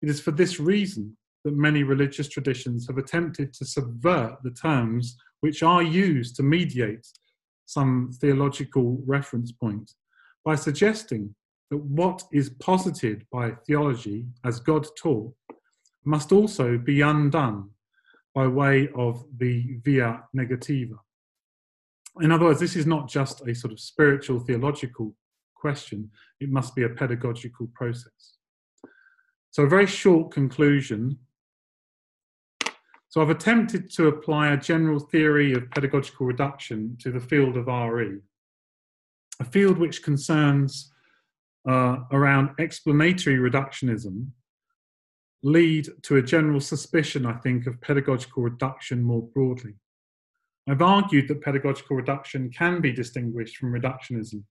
[0.00, 5.18] It is for this reason that many religious traditions have attempted to subvert the terms
[5.40, 7.06] which are used to mediate
[7.66, 9.92] some theological reference point
[10.42, 11.34] by suggesting
[11.70, 15.34] that what is posited by theology as God taught
[16.06, 17.68] must also be undone
[18.34, 20.96] by way of the via negativa.
[22.20, 25.14] In other words, this is not just a sort of spiritual theological
[25.54, 26.10] question,
[26.40, 28.38] it must be a pedagogical process.
[29.50, 31.18] So, a very short conclusion.
[33.08, 37.66] So, I've attempted to apply a general theory of pedagogical reduction to the field of
[37.66, 38.18] RE,
[39.40, 40.92] a field which concerns
[41.68, 44.28] uh, around explanatory reductionism
[45.42, 49.74] lead to a general suspicion, I think, of pedagogical reduction more broadly.
[50.68, 54.42] I've argued that pedagogical reduction can be distinguished from reductionism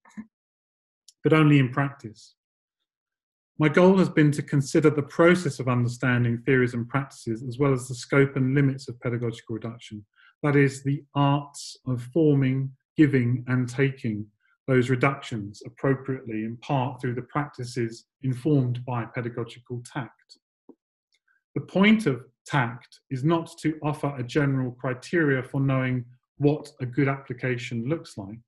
[1.25, 2.35] but only in practice.
[3.57, 7.73] My goal has been to consider the process of understanding theories and practices as well
[7.73, 10.05] as the scope and limits of pedagogical reduction,
[10.43, 14.27] that is, the arts of forming, giving, and taking
[14.67, 20.37] those reductions appropriately, in part through the practices informed by pedagogical tact.
[21.55, 26.05] The point of tact is not to offer a general criteria for knowing
[26.37, 28.39] what a good application looks like,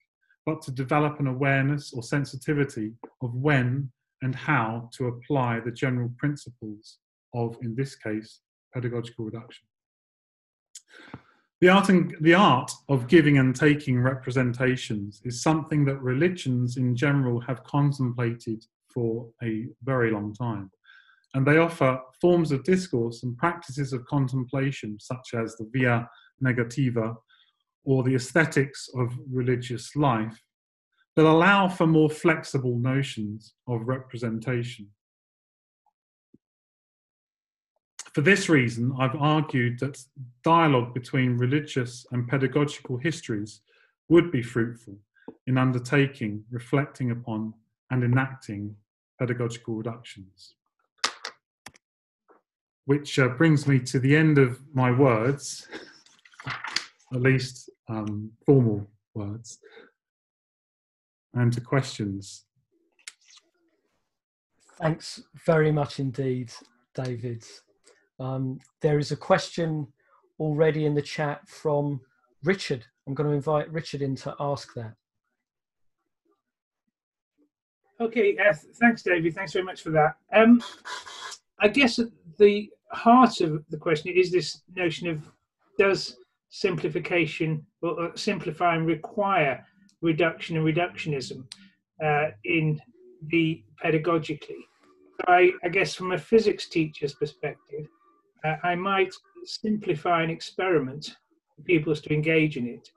[0.46, 3.92] but to develop an awareness or sensitivity of when
[4.22, 6.98] and how to apply the general principles
[7.34, 8.42] of, in this case,
[8.74, 9.66] pedagogical reduction.
[11.60, 16.96] The art, and, the art of giving and taking representations is something that religions in
[16.96, 20.70] general have contemplated for a very long time.
[21.38, 26.10] And they offer forms of discourse and practices of contemplation, such as the via
[26.44, 27.16] negativa
[27.84, 30.42] or the aesthetics of religious life,
[31.16, 34.88] that allow for more flexible notions of representation.
[38.16, 40.04] For this reason, I've argued that
[40.44, 43.62] dialogue between religious and pedagogical histories
[44.10, 44.98] would be fruitful
[45.46, 47.54] in undertaking, reflecting upon,
[47.92, 48.76] and enacting
[49.20, 50.56] pedagogical reductions.
[52.88, 55.68] Which uh, brings me to the end of my words,
[57.14, 59.60] at least um, formal words,
[61.34, 62.46] and to questions.
[64.80, 66.54] Thanks very much indeed,
[66.96, 67.44] David.
[68.22, 69.88] Um, there is a question
[70.40, 72.00] already in the chat from
[72.46, 72.86] Richard.
[73.06, 74.94] I'm going to invite Richard in to ask that.
[78.00, 79.36] Okay, uh, thanks, David.
[79.36, 80.16] Thanks very much for that.
[80.32, 80.64] Um,
[81.60, 82.00] I guess
[82.38, 85.30] the heart of the question is this notion of
[85.78, 86.18] does
[86.50, 89.64] simplification or simplifying require
[90.02, 91.44] reduction and reductionism
[92.04, 92.80] uh, in
[93.28, 94.62] the pedagogically?
[95.28, 97.88] I, I, guess from a physics teacher's perspective,
[98.44, 99.14] uh, I might
[99.46, 101.16] simplify an experiment
[101.56, 102.90] for pupils to engage in it,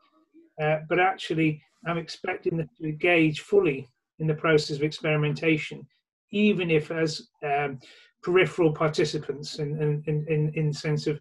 [0.62, 3.88] uh, but actually I'm expecting them to engage fully
[4.18, 5.86] in the process of experimentation,
[6.30, 7.78] even if as um,
[8.22, 11.18] peripheral participants in, in, in, in sense of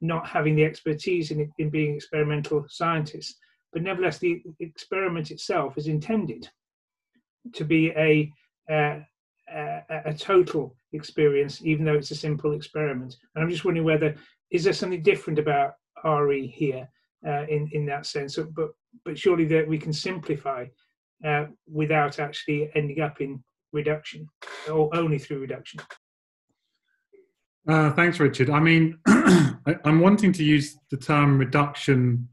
[0.00, 3.36] not having the expertise in, in being experimental scientists.
[3.72, 6.48] But nevertheless, the experiment itself is intended
[7.54, 8.30] to be a,
[8.70, 9.00] uh,
[9.50, 13.16] a, a total experience, even though it's a simple experiment.
[13.34, 14.14] And I'm just wondering whether
[14.50, 15.74] is there something different about
[16.04, 16.88] RE here
[17.26, 18.36] uh, in in that sense?
[18.36, 18.70] But
[19.04, 20.66] but surely that we can simplify
[21.24, 23.42] uh, without actually ending up in
[23.72, 24.28] reduction
[24.70, 25.80] or only through reduction.
[27.68, 28.50] Uh, thanks, Richard.
[28.50, 32.28] I mean, I, am wanting to use the term reduction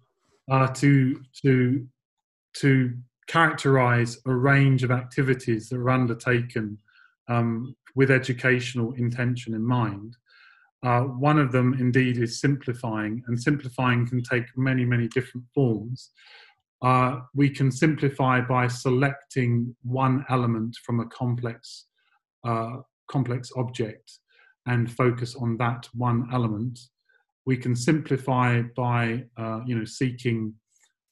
[0.50, 1.88] uh, to to
[2.56, 2.94] to
[3.28, 6.80] characterize a range of activities that are undertaken
[7.28, 10.18] um, with educational intention in mind.
[10.82, 16.10] Uh, one of them, indeed, is simplifying, and simplifying can take many, many different forms.
[16.82, 21.86] Uh, we can simplify by selecting one element from a complex
[22.44, 22.78] uh,
[23.12, 24.20] complex object
[24.70, 26.80] and focus on that one element.
[27.46, 30.54] We can simplify by uh, you know seeking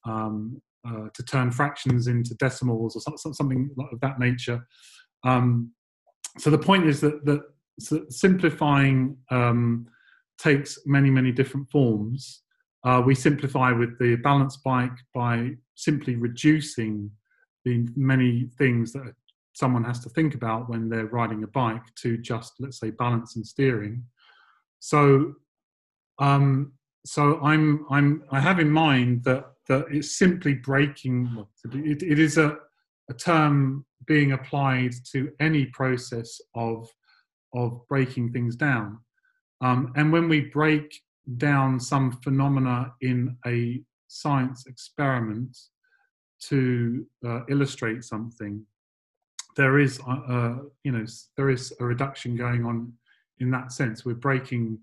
[0.05, 4.65] um, uh, to turn fractions into decimals or something of that nature.
[5.23, 5.71] Um,
[6.37, 7.41] so the point is that that
[8.09, 9.87] simplifying um,
[10.37, 12.43] takes many many different forms
[12.87, 17.11] uh, we simplify with the balance bike by simply reducing
[17.65, 19.13] the many things that
[19.57, 23.35] someone has to think about when they're riding a bike to just, let's say, balance
[23.35, 24.03] and steering.
[24.79, 25.33] So,
[26.19, 26.73] um,
[27.05, 31.45] so I'm, I'm, I have in mind that that it's simply breaking.
[31.73, 32.57] It, it is a,
[33.09, 36.87] a term being applied to any process of
[37.53, 38.99] of breaking things down.
[39.61, 41.01] Um, and when we break
[41.37, 45.57] down some phenomena in a science experiment
[46.49, 48.65] to uh, illustrate something,
[49.57, 51.05] there is, uh, uh, you know,
[51.35, 52.93] there is a reduction going on
[53.39, 54.05] in that sense.
[54.05, 54.77] We're breaking,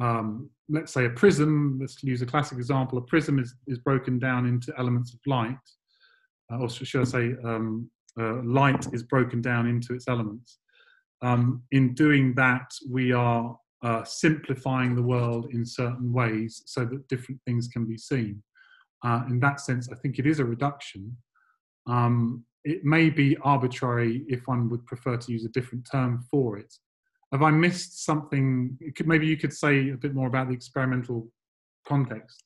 [0.00, 1.78] um, let's say, a prism.
[1.80, 2.98] Let's use a classic example.
[2.98, 5.56] A prism is, is broken down into elements of light,
[6.50, 10.58] uh, or should I say, um, uh, light is broken down into its elements.
[11.22, 17.06] Um, in doing that, we are uh, simplifying the world in certain ways so that
[17.08, 18.42] different things can be seen.
[19.04, 21.16] Uh, in that sense, I think it is a reduction.
[21.86, 26.58] Um, it may be arbitrary if one would prefer to use a different term for
[26.58, 26.74] it.
[27.32, 28.76] Have I missed something?
[29.04, 31.28] Maybe you could say a bit more about the experimental
[31.86, 32.42] context.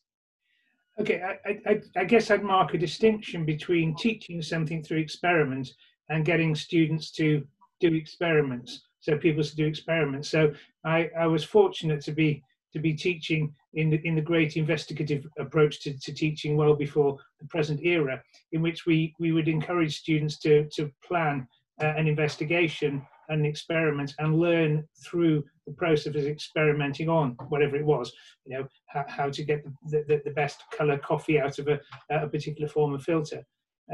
[1.00, 5.70] Okay, I, I, I, guess I'd mark a distinction between teaching something through experiment
[6.10, 7.46] and getting students to
[7.80, 10.28] do experiments so people to do experiments.
[10.28, 10.52] So
[10.84, 12.42] I, I was fortunate to be
[12.72, 17.16] to be teaching in the, in the great investigative approach to, to teaching well before
[17.40, 18.20] the present era,
[18.52, 21.46] in which we, we would encourage students to, to plan
[21.82, 27.84] uh, an investigation, an experiment, and learn through the process of experimenting on whatever it
[27.84, 28.12] was,
[28.44, 31.80] you know, how, how to get the, the, the best color coffee out of a,
[32.10, 33.44] a particular form of filter.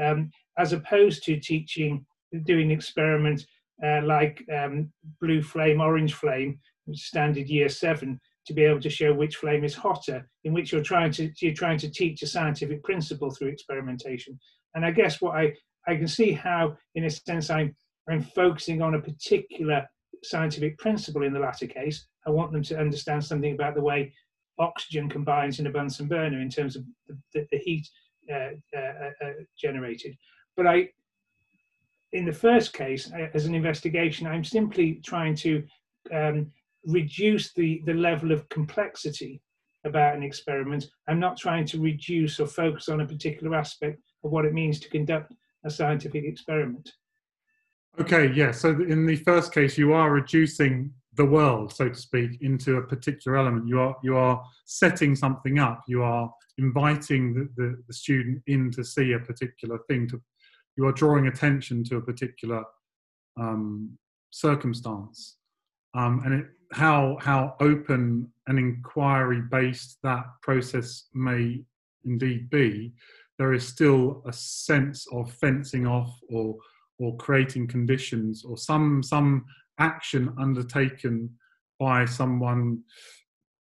[0.01, 2.05] Um, as opposed to teaching,
[2.43, 3.45] doing experiments
[3.83, 6.59] uh, like um, blue flame, orange flame,
[6.93, 10.81] standard year seven, to be able to show which flame is hotter, in which you're
[10.81, 14.39] trying to you're trying to teach a scientific principle through experimentation.
[14.73, 15.53] And I guess what I
[15.87, 17.75] I can see how, in a sense, I'm
[18.09, 19.85] I'm focusing on a particular
[20.23, 22.07] scientific principle in the latter case.
[22.25, 24.13] I want them to understand something about the way
[24.59, 26.83] oxygen combines in a Bunsen burner in terms of
[27.33, 27.87] the, the, heat
[28.31, 30.17] uh, uh, uh, generated.
[30.55, 30.89] But I,
[32.13, 35.63] in the first case, as an investigation, I'm simply trying to
[36.11, 36.51] um,
[36.85, 39.41] reduce the, the level of complexity
[39.85, 40.85] about an experiment.
[41.07, 44.79] I'm not trying to reduce or focus on a particular aspect of what it means
[44.79, 45.33] to conduct
[45.65, 46.91] a scientific experiment.
[47.99, 48.51] Okay, yeah.
[48.51, 52.81] So in the first case, you are reducing the world, so to speak, into a
[52.81, 53.67] particular element.
[53.67, 55.83] You are you are setting something up.
[55.87, 60.07] You are inviting the, the, the student in to see a particular thing.
[60.09, 60.21] To
[60.77, 62.63] you are drawing attention to a particular
[63.39, 63.97] um,
[64.29, 65.37] circumstance,
[65.95, 71.63] um, and it, how how open and inquiry based that process may
[72.05, 72.93] indeed be.
[73.37, 76.55] There is still a sense of fencing off or
[76.99, 79.45] or creating conditions or some some
[79.79, 81.29] action undertaken
[81.79, 82.81] by someone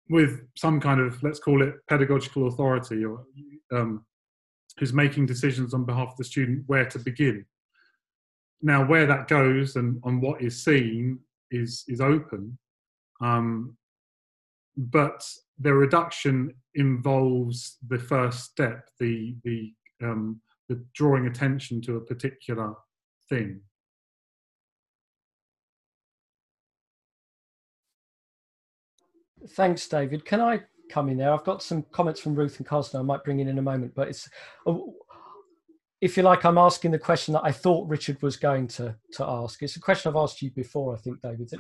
[0.09, 3.25] with some kind of let's call it pedagogical authority or
[3.73, 4.05] um,
[4.79, 7.45] who's making decisions on behalf of the student where to begin
[8.63, 11.19] now where that goes and on what is seen
[11.51, 12.57] is is open
[13.21, 13.77] um,
[14.77, 15.25] but
[15.59, 22.75] the reduction involves the first step the the um, the drawing attention to a particular
[23.29, 23.61] thing.
[29.51, 30.25] Thanks, David.
[30.25, 31.33] Can I come in there?
[31.33, 33.93] I've got some comments from Ruth and Carsten I might bring in in a moment,
[33.95, 34.29] but it's,
[34.67, 34.95] oh,
[36.01, 39.25] if you like, I'm asking the question that I thought Richard was going to, to
[39.25, 39.63] ask.
[39.63, 41.53] It's a question I've asked you before, I think, David.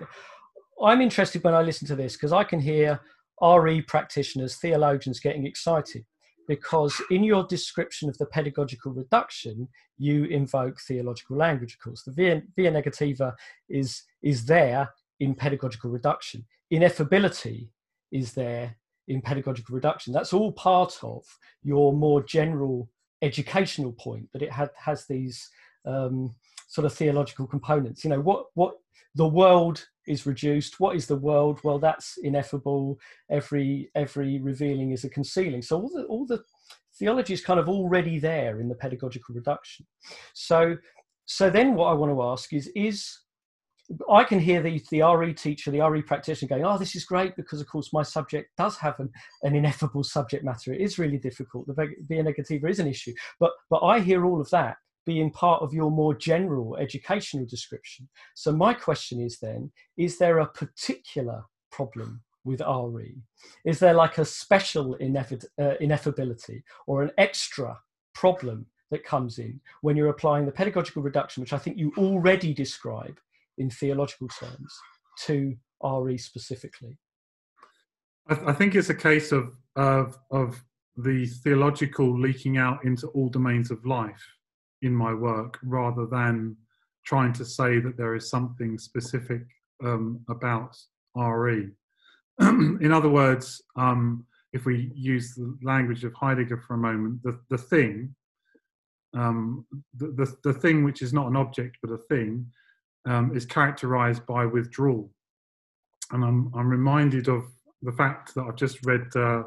[0.82, 3.00] I'm interested when I listen to this because I can hear
[3.42, 6.04] RE practitioners, theologians getting excited
[6.46, 9.68] because in your description of the pedagogical reduction,
[9.98, 11.74] you invoke theological language.
[11.74, 13.32] Of course, the via, via negativa
[13.68, 16.44] is, is there in pedagogical reduction.
[16.72, 17.68] Ineffability
[18.12, 18.76] is there
[19.08, 20.12] in pedagogical reduction.
[20.12, 21.24] That's all part of
[21.62, 22.90] your more general
[23.22, 25.48] educational point, but it had, has these
[25.86, 26.34] um,
[26.68, 28.04] sort of theological components.
[28.04, 28.74] You know, what, what
[29.14, 30.80] the world is reduced.
[30.80, 31.60] What is the world?
[31.64, 32.98] Well, that's ineffable.
[33.30, 35.62] Every every revealing is a concealing.
[35.62, 36.42] So all the all the
[36.98, 39.86] theology is kind of already there in the pedagogical reduction.
[40.34, 40.76] So
[41.26, 43.18] so then what I want to ask is is
[44.10, 47.36] I can hear the, the RE teacher, the RE practitioner going, oh, this is great
[47.36, 49.10] because, of course, my subject does have an,
[49.42, 50.72] an ineffable subject matter.
[50.72, 51.66] It is really difficult.
[51.66, 51.74] The
[52.08, 53.12] via negativa is an issue.
[53.38, 54.76] But, but I hear all of that
[55.06, 58.08] being part of your more general educational description.
[58.34, 63.16] So my question is then, is there a particular problem with RE?
[63.64, 67.78] Is there like a special uh, ineffability or an extra
[68.14, 72.54] problem that comes in when you're applying the pedagogical reduction, which I think you already
[72.54, 73.18] describe
[73.58, 74.72] in theological terms,
[75.22, 76.98] to RE specifically?
[78.28, 80.62] I, th- I think it's a case of, of, of
[80.96, 84.24] the theological leaking out into all domains of life
[84.84, 86.56] in my work rather than
[87.04, 89.42] trying to say that there is something specific
[89.82, 90.76] um, about
[91.16, 91.70] RE.
[92.40, 97.38] in other words, um, if we use the language of Heidegger for a moment, the,
[97.50, 98.14] the thing,
[99.14, 99.66] um,
[99.96, 102.46] the, the, the, thing which is not an object but a thing,
[103.06, 105.10] um, is characterized by withdrawal.
[106.10, 107.44] And I'm, I'm reminded of
[107.82, 109.44] the fact that I've just read uh,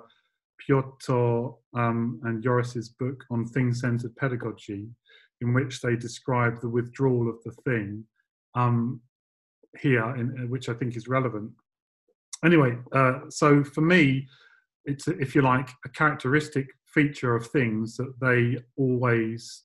[0.59, 4.87] Piotr um, and Joris's book on thing centered pedagogy,
[5.41, 8.03] in which they describe the withdrawal of the thing
[8.55, 9.01] um,
[9.79, 11.51] here, in, which I think is relevant.
[12.43, 14.27] Anyway, uh, so for me,
[14.85, 19.63] it's if you like a characteristic feature of things that they always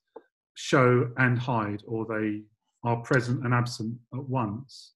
[0.55, 2.43] show and hide, or they
[2.85, 4.93] are present and absent at once.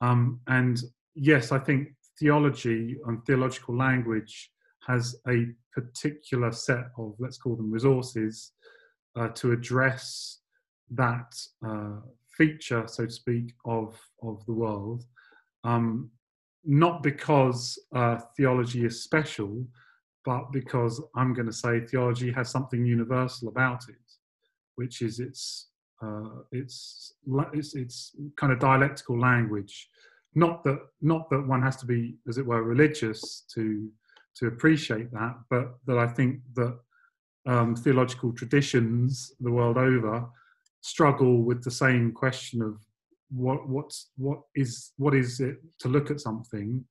[0.00, 0.82] Um, and
[1.14, 4.50] yes, I think theology and theological language
[4.86, 8.52] has a particular set of, let's call them resources,
[9.16, 10.38] uh, to address
[10.90, 11.34] that
[11.66, 12.00] uh,
[12.36, 15.04] feature, so to speak, of of the world.
[15.64, 16.10] Um,
[16.64, 19.66] not because uh, theology is special,
[20.24, 23.96] but because I'm going to say theology has something universal about it,
[24.76, 25.68] which is its
[26.02, 27.14] uh, its,
[27.52, 29.88] its its kind of dialectical language.
[30.34, 33.88] Not that not that one has to be, as it were, religious to
[34.36, 36.78] to appreciate that, but that I think that
[37.46, 40.28] um, theological traditions the world over
[40.82, 42.76] struggle with the same question of
[43.30, 46.84] what what's what is what is it to look at something,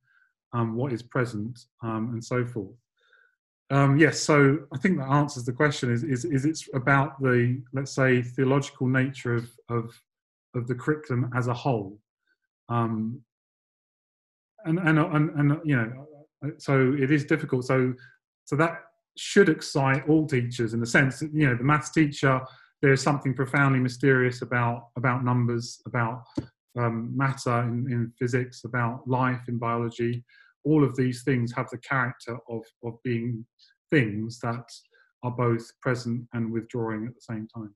[0.52, 2.74] um, what is present, um, and so forth.
[3.70, 5.92] Um, yes, so I think that answers the question.
[5.92, 10.02] Is, is is it's about the let's say theological nature of of
[10.54, 11.98] of the curriculum as a whole,
[12.68, 13.22] Um,
[14.64, 16.06] and, and and and you know,
[16.58, 17.64] so it is difficult.
[17.64, 17.94] So
[18.44, 18.82] so that
[19.16, 22.40] should excite all teachers in the sense that you know the maths teacher
[22.80, 26.24] there is something profoundly mysterious about about numbers about
[26.78, 30.24] um, matter in, in physics about life in biology
[30.64, 33.44] all of these things have the character of of being
[33.90, 34.64] things that
[35.22, 37.74] are both present and withdrawing at the same time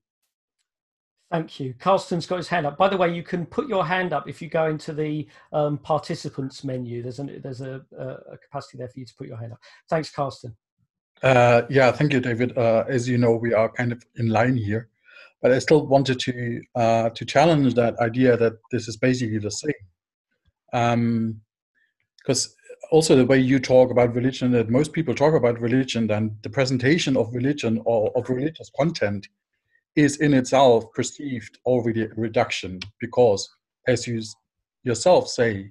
[1.30, 1.74] Thank you.
[1.74, 2.78] Carsten's got his hand up.
[2.78, 5.76] By the way, you can put your hand up if you go into the um,
[5.78, 7.02] participants menu.
[7.02, 9.58] There's, an, there's a, a, capacity there for you to put your hand up.
[9.90, 10.56] Thanks, Carsten.
[11.22, 12.56] Uh, yeah, thank you, David.
[12.56, 14.88] Uh, as you know, we are kind of in line here,
[15.40, 19.50] but I still wanted to uh, to challenge that idea that this is basically the
[19.50, 21.40] same.
[22.18, 22.52] Because um,
[22.90, 26.50] also the way you talk about religion, that most people talk about religion, and the
[26.50, 29.28] presentation of religion or of religious content
[29.96, 33.48] is in itself perceived already a reduction because,
[33.88, 34.22] as you
[34.84, 35.70] yourself say,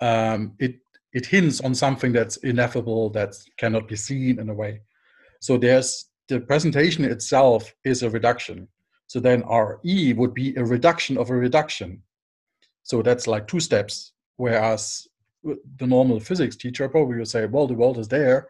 [0.00, 0.76] um, it
[1.12, 4.80] it hints on something that's ineffable that cannot be seen in a way.
[5.40, 8.68] So there's the presentation itself is a reduction.
[9.06, 12.02] So then RE would be a reduction of a reduction.
[12.82, 14.12] So that's like two steps.
[14.36, 15.06] Whereas
[15.42, 18.48] the normal physics teacher probably would say, well, the world is there,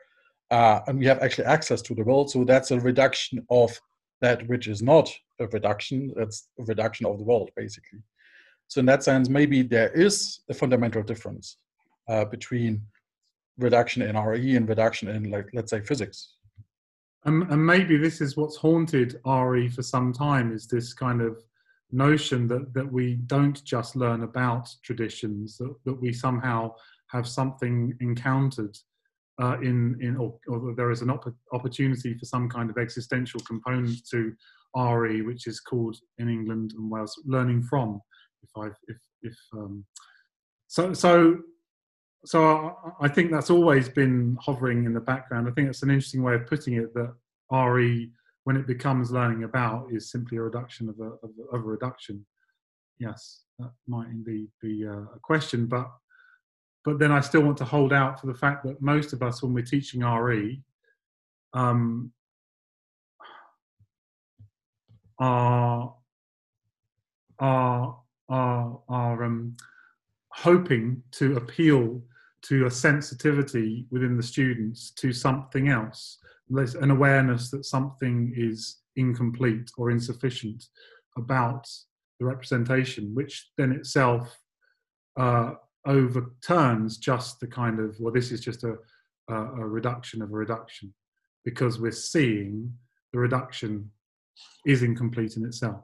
[0.50, 2.30] uh, and we have actually access to the world.
[2.30, 3.78] So that's a reduction of
[4.20, 6.12] that which is not a reduction.
[6.16, 8.00] That's a reduction of the world, basically.
[8.66, 11.56] So in that sense, maybe there is a fundamental difference
[12.09, 12.82] uh, between
[13.59, 16.34] reduction in RE and reduction in, like, let's say, physics.
[17.24, 21.42] And, and maybe this is what's haunted RE for some time is this kind of
[21.90, 26.74] notion that, that we don't just learn about traditions, that, that we somehow
[27.09, 28.76] have something encountered
[29.40, 33.40] uh, in, in or, or, there is an op- opportunity for some kind of existential
[33.40, 34.32] component to
[34.76, 38.00] RE, which is called in England and Wales learning from.
[38.42, 39.84] If I if if um,
[40.66, 41.38] so so
[42.24, 45.48] so I think that's always been hovering in the background.
[45.48, 47.14] I think it's an interesting way of putting it that
[47.52, 48.10] RE,
[48.44, 52.24] when it becomes learning about, is simply a reduction of a, of of a reduction.
[52.98, 55.88] Yes, that might indeed be a, a question, but
[56.84, 59.42] but then I still want to hold out for the fact that most of us,
[59.42, 60.62] when we're teaching RE,
[61.54, 62.12] um,
[65.18, 65.94] are
[67.38, 69.56] are are, are um,
[70.43, 72.01] hoping to appeal
[72.43, 76.18] to a sensitivity within the students to something else,
[76.51, 80.66] an awareness that something is incomplete or insufficient
[81.16, 81.68] about
[82.18, 84.41] the representation, which then itself
[85.16, 85.53] uh,
[85.84, 88.74] overturns just the kind of, well, this is just a,
[89.28, 90.95] a, a reduction of a reduction,
[91.45, 92.72] because we're seeing
[93.12, 93.91] the reduction
[94.64, 95.82] is incomplete in itself.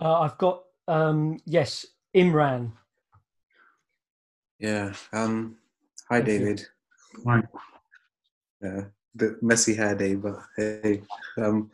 [0.00, 2.72] Uh, I've got um, yes, Imran.
[4.58, 4.92] Yeah.
[5.12, 5.56] Um,
[6.08, 6.66] hi, Thank David.
[7.14, 7.22] You.
[7.26, 7.42] Hi.
[8.62, 8.84] Yeah,
[9.16, 11.02] bit messy hair day, but hey.
[11.36, 11.70] Um,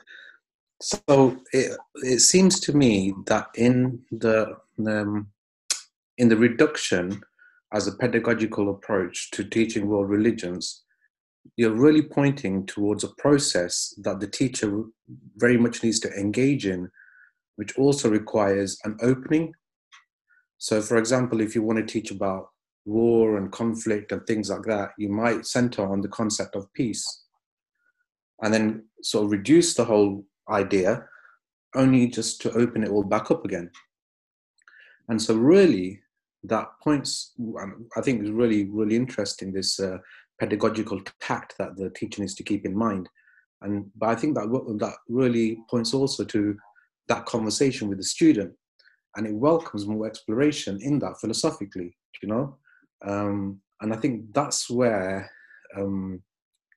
[0.81, 4.57] so it it seems to me that in the
[4.87, 5.29] um,
[6.19, 7.23] in the reduction
[7.73, 10.85] as a pedagogical approach to teaching world religions,
[11.57, 14.85] you're really pointing towards a process that the teacher
[15.37, 16.91] very much needs to engage in,
[17.57, 19.53] which also requires an opening
[20.65, 22.49] so, for example, if you want to teach about
[22.87, 27.05] war and conflict and things like that, you might center on the concept of peace
[28.43, 31.05] and then sort of reduce the whole idea
[31.75, 33.71] only just to open it all back up again.
[35.09, 36.01] And so, really,
[36.45, 37.33] that points,
[37.95, 39.99] I think, is really, really interesting this uh,
[40.41, 43.11] pedagogical tact that the teacher needs to keep in mind.
[43.61, 44.49] And but I think that
[44.79, 46.57] that really points also to
[47.09, 48.53] that conversation with the student
[49.17, 52.57] and it welcomes more exploration in that philosophically, you know.
[53.07, 55.31] Um, and I think that's where
[55.77, 56.23] um,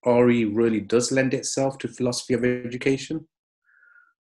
[0.06, 3.28] RE really does lend itself to philosophy of education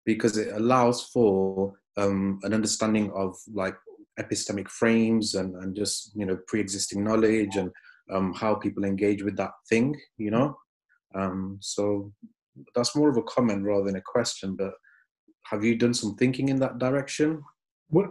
[0.05, 3.75] because it allows for um, an understanding of like
[4.19, 7.71] epistemic frames and, and just you know pre-existing knowledge and
[8.11, 10.55] um, how people engage with that thing you know
[11.15, 12.11] um, so
[12.73, 14.71] that's more of a comment rather than a question but
[15.45, 17.43] have you done some thinking in that direction
[17.89, 18.07] what,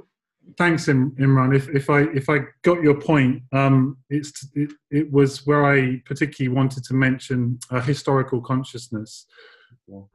[0.56, 1.54] thanks, Imran.
[1.54, 6.02] If, if I if I got your point, um, it's it, it was where I
[6.04, 9.26] particularly wanted to mention a historical consciousness,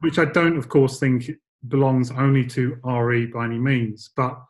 [0.00, 1.30] which I don't, of course, think
[1.68, 4.40] belongs only to RE by any means, but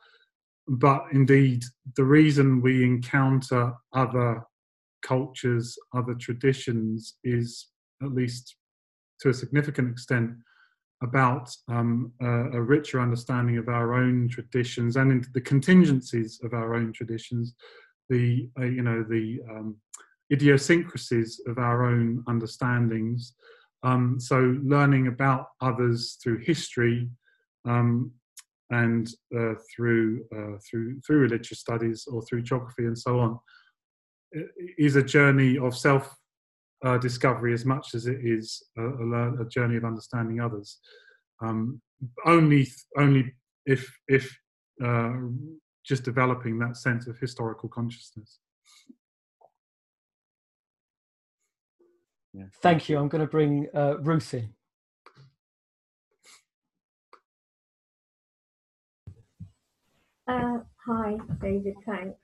[0.68, 1.64] but indeed
[1.96, 4.44] the reason we encounter other
[5.02, 7.68] cultures, other traditions, is
[8.02, 8.56] at least
[9.20, 10.30] to a significant extent
[11.02, 16.74] about um, a, a, richer understanding of our own traditions and the contingencies of our
[16.74, 17.54] own traditions,
[18.10, 19.76] the uh, you know the um,
[20.32, 23.34] idiosyncrasies of our own understandings.
[23.82, 27.08] Um, so learning about others through history
[27.64, 28.12] um,
[28.70, 33.38] and uh, through uh, through through religious studies or through geography and so on
[34.78, 36.14] is a journey of self
[36.84, 40.78] uh, discovery as much as it is a, a, a journey of understanding others.
[41.42, 41.80] Um,
[42.24, 43.34] only, only
[43.66, 44.34] if if
[44.82, 45.12] uh,
[45.84, 48.40] just developing that sense of historical consciousness.
[52.32, 52.44] Yeah.
[52.62, 52.98] Thank you.
[52.98, 54.54] I'm going to bring uh, Ruth in.
[60.28, 61.74] Uh, hi, David.
[61.84, 62.16] Thanks.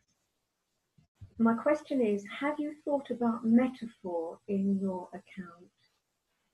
[1.38, 5.70] My question is Have you thought about metaphor in your account?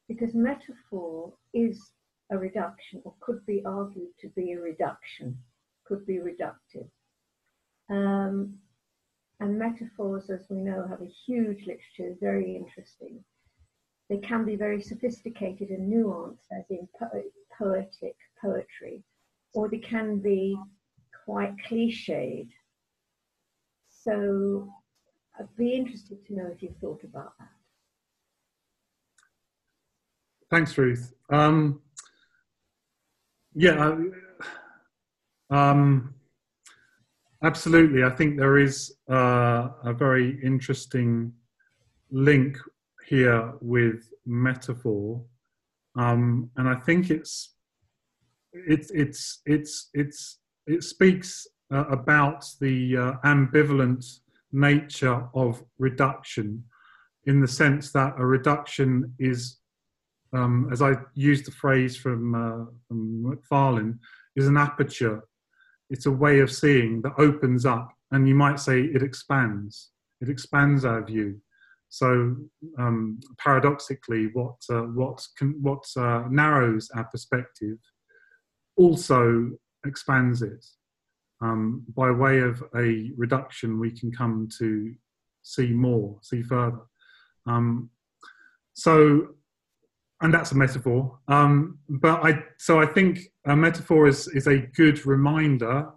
[0.08, 1.92] Because metaphor is
[2.30, 5.38] a reduction, or could be argued to be a reduction,
[5.84, 6.90] could be reductive.
[7.90, 8.58] Um,
[9.38, 13.22] and metaphors, as we know, have a huge literature, very interesting.
[14.08, 17.22] They can be very sophisticated and nuanced, as in po-
[17.56, 19.04] poetic poetry,
[19.54, 20.58] or they can be
[21.24, 22.50] quite cliched
[24.02, 24.68] so
[25.38, 27.48] I'd be interested to know if you've thought about that.
[30.50, 31.12] Thanks, Ruth.
[31.30, 31.80] Um,
[33.54, 33.96] yeah,
[35.50, 36.14] um,
[37.42, 38.04] absolutely.
[38.04, 41.32] I think there is uh, a very interesting
[42.10, 42.58] link
[43.06, 45.22] here with metaphor,
[45.96, 47.54] um, and I think it's
[48.52, 54.20] it's it's it's it's it speaks uh, about the uh, ambivalent
[54.52, 56.62] nature of reduction
[57.24, 59.58] in the sense that a reduction is,
[60.32, 63.98] um, as I used the phrase from, uh, from Macfarlane,
[64.36, 65.22] is an aperture.
[65.88, 69.90] It's a way of seeing that opens up, and you might say it expands.
[70.20, 71.40] It expands our view.
[71.88, 72.36] So
[72.78, 77.76] um, paradoxically, what uh, what can, what uh, narrows our perspective
[78.76, 79.50] also
[79.84, 80.64] expands it
[81.42, 84.94] um, by way of a reduction, we can come to
[85.42, 86.82] see more, see further.
[87.46, 87.90] Um,
[88.74, 89.28] so,
[90.20, 91.18] and that's a metaphor.
[91.26, 95.88] Um, but I, so I think a metaphor is is a good reminder.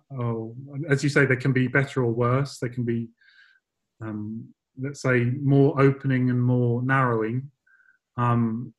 [0.89, 2.57] As you say, they can be better or worse.
[2.57, 3.09] They can be,
[4.01, 4.49] um,
[4.81, 7.51] let's say, more opening and more narrowing.
[8.17, 8.73] Um,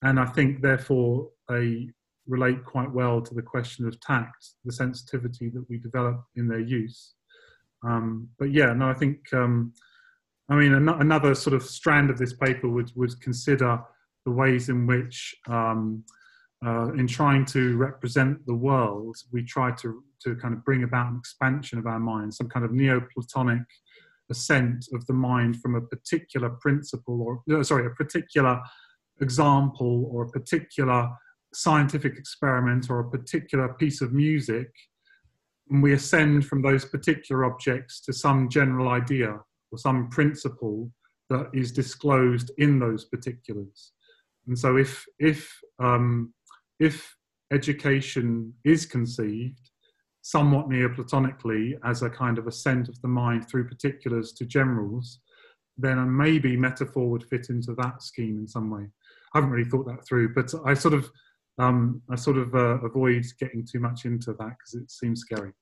[0.00, 1.90] and I think, therefore, a
[2.28, 6.60] relate quite well to the question of tact, the sensitivity that we develop in their
[6.60, 7.14] use.
[7.84, 9.72] Um, but yeah, no, I think, um,
[10.48, 13.80] I mean, an- another sort of strand of this paper would, would consider
[14.24, 16.04] the ways in which, um,
[16.64, 21.10] uh, in trying to represent the world, we try to, to kind of bring about
[21.10, 23.64] an expansion of our mind, some kind of Neoplatonic
[24.30, 28.60] ascent of the mind from a particular principle or, no, sorry, a particular
[29.20, 31.08] example or a particular
[31.54, 34.70] scientific experiment or a particular piece of music,
[35.70, 39.38] and we ascend from those particular objects to some general idea
[39.70, 40.90] or some principle
[41.30, 43.92] that is disclosed in those particulars.
[44.46, 46.32] And so, if if um,
[46.80, 47.14] if
[47.52, 49.70] education is conceived
[50.22, 55.20] somewhat neoplatonically as a kind of ascent of the mind through particulars to generals,
[55.78, 58.84] then maybe metaphor would fit into that scheme in some way.
[59.32, 61.10] I haven't really thought that through, but I sort of
[61.58, 65.52] um, I sort of uh, avoid getting too much into that because it seems scary.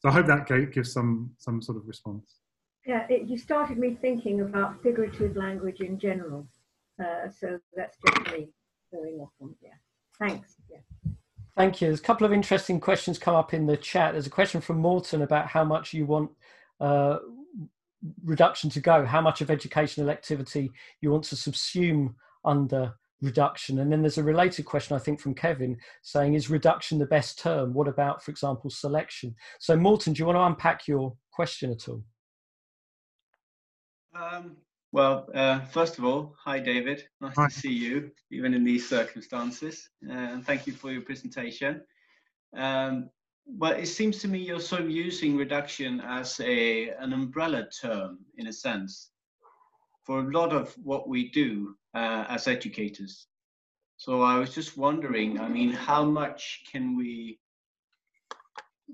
[0.00, 2.40] So I hope that gives some some sort of response.
[2.84, 6.48] Yeah, it, you started me thinking about figurative language in general.
[7.00, 8.48] Uh, so that's just me
[8.92, 9.70] going off on yeah.
[10.18, 10.56] Thanks.
[10.70, 10.78] Yeah.
[11.56, 11.88] Thank you.
[11.88, 14.12] There's a couple of interesting questions come up in the chat.
[14.12, 16.30] There's a question from Morton about how much you want
[16.80, 17.18] uh,
[18.24, 22.14] reduction to go, how much of educational activity you want to subsume
[22.44, 23.78] under reduction.
[23.78, 27.38] And then there's a related question, I think, from Kevin saying, is reduction the best
[27.38, 27.72] term?
[27.72, 29.34] What about, for example, selection?
[29.60, 32.02] So, Morton, do you want to unpack your question at all?
[34.14, 34.56] Um,
[34.92, 37.04] well, uh, first of all, hi, David.
[37.20, 37.48] Nice hi.
[37.48, 39.88] to see you, even in these circumstances.
[40.06, 41.80] Uh, and thank you for your presentation.
[42.54, 43.08] Um,
[43.46, 48.18] well, it seems to me you're sort of using reduction as a an umbrella term,
[48.36, 49.10] in a sense,
[50.04, 53.26] for a lot of what we do uh, as educators.
[53.96, 57.38] So I was just wondering, I mean, how much can we,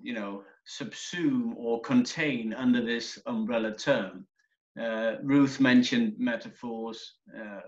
[0.03, 4.26] you know, subsume or contain under this umbrella term?
[4.78, 7.61] Uh, Ruth mentioned metaphors, uh,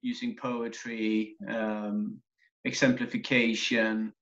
[0.00, 2.20] using poetry, um,
[2.64, 4.12] exemplification,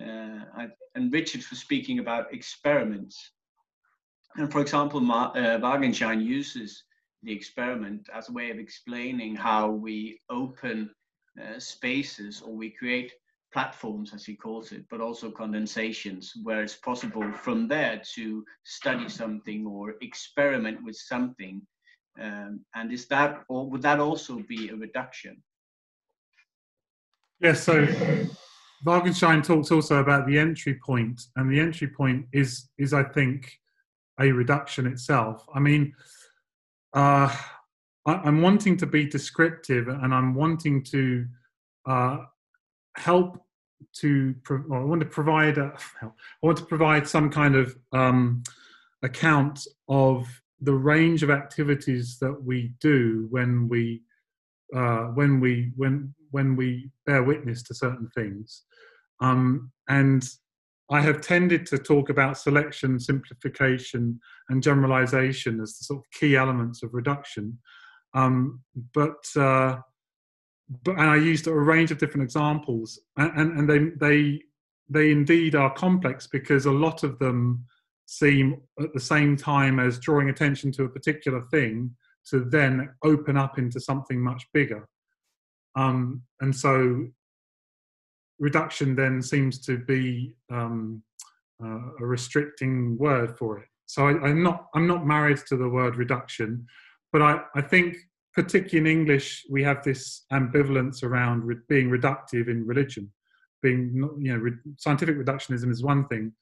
[0.00, 3.32] uh, and Richard for speaking about experiments.
[4.36, 6.84] And for example, Ma- uh, Wagenschein uses
[7.22, 10.90] the experiment as a way of explaining how we open
[11.40, 13.12] uh, spaces or we create
[13.52, 19.08] platforms, as he calls it, but also condensations, where it's possible from there to study
[19.08, 21.62] something or experiment with something.
[22.20, 25.42] Um, and is that, or would that also be a reduction?
[27.40, 27.86] Yes, so
[28.84, 33.58] Wagenschein talks also about the entry point, and the entry point is, is I think,
[34.20, 35.46] a reduction itself.
[35.54, 35.94] I mean,
[36.94, 37.34] uh,
[38.06, 41.26] I, am wanting to be descriptive, and I'm wanting to
[41.86, 42.18] uh,
[42.96, 43.42] help
[43.96, 44.34] to.
[44.48, 45.58] Well, I want to provide.
[45.58, 45.72] A,
[46.02, 46.08] I
[46.42, 48.42] want to provide some kind of um,
[49.02, 50.26] account of
[50.60, 54.02] the range of activities that we do when we
[54.74, 58.64] uh, when we when when we bear witness to certain things
[59.20, 60.28] um, and
[60.90, 66.34] I have tended to talk about selection, simplification, and generalization as the sort of key
[66.36, 67.58] elements of reduction.
[68.14, 68.62] Um,
[68.94, 69.76] but uh,
[70.84, 74.40] but and I used a range of different examples, and, and they they
[74.88, 77.64] they indeed are complex because a lot of them
[78.06, 81.94] seem at the same time as drawing attention to a particular thing
[82.30, 84.88] to then open up into something much bigger.
[85.76, 87.08] Um, and so
[88.38, 91.02] reduction then seems to be um,
[91.62, 93.68] uh, a restricting word for it.
[93.86, 96.66] So I, am not I'm not married to the word reduction,
[97.12, 97.96] but I, I think
[98.34, 103.10] particularly in English we have this ambivalence around re- being reductive in religion.
[103.62, 106.32] Being you know re- scientific reductionism is one thing,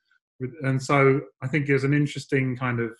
[0.63, 2.91] and so I think there's an interesting kind of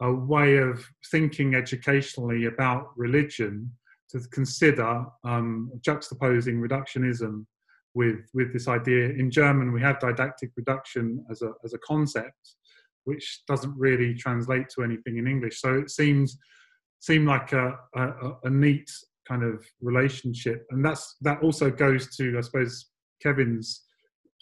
[0.00, 3.70] a way of thinking educationally about religion
[4.10, 7.46] to consider um, juxtaposing reductionism
[7.94, 9.10] with with this idea.
[9.10, 12.56] In German, we have didactic reduction as a as a concept,
[13.04, 15.60] which doesn't really translate to anything in English.
[15.60, 16.36] So it seems
[17.00, 18.90] seemed like a, a, a neat
[19.28, 22.90] kind of relationship, and that's that also goes to I suppose
[23.22, 23.82] Kevin's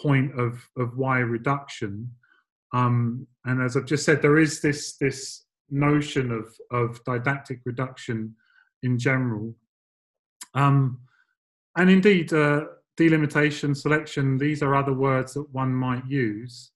[0.01, 2.11] point of of why reduction.
[2.75, 8.35] Um, and as I've just said, there is this this notion of of didactic reduction
[8.83, 9.55] in general.
[10.55, 11.01] Um,
[11.77, 12.65] and indeed, uh,
[12.97, 16.71] delimitation, selection, these are other words that one might use.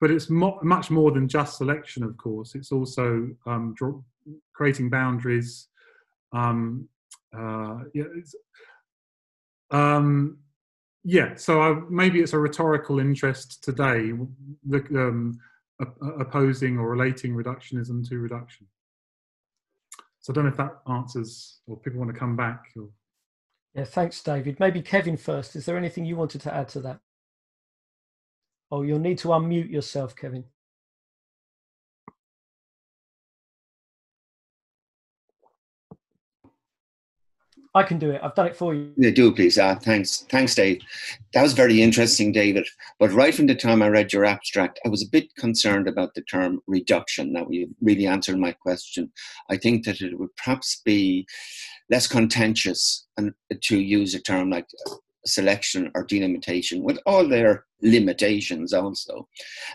[0.00, 2.54] But it's mo- much more than just selection, of course.
[2.54, 4.02] It's also um, draw-
[4.52, 5.68] creating boundaries.
[6.32, 6.88] Um,
[7.36, 8.04] uh, yeah,
[9.70, 10.38] um,
[11.04, 14.12] yeah, so I, maybe it's a rhetorical interest today,
[14.64, 15.38] the, um,
[16.20, 18.66] opposing or relating reductionism to reduction.
[20.20, 22.66] So I don't know if that answers, or people want to come back.
[22.76, 22.88] Or...
[23.74, 24.60] Yeah, thanks, David.
[24.60, 25.56] Maybe Kevin first.
[25.56, 27.00] Is there anything you wanted to add to that?
[28.70, 30.44] Oh, you'll need to unmute yourself, Kevin.
[37.74, 38.20] I can do it.
[38.22, 38.92] I've done it for you.
[38.96, 39.56] Yeah, do please.
[39.56, 40.82] Uh, thanks, thanks, Dave.
[41.32, 42.68] That was very interesting, David.
[42.98, 46.14] But right from the time I read your abstract, I was a bit concerned about
[46.14, 47.32] the term reduction.
[47.32, 49.10] Now you really answered my question.
[49.48, 51.26] I think that it would perhaps be
[51.90, 54.66] less contentious and to use a term like
[55.24, 59.28] selection or delimitation with all their limitations also.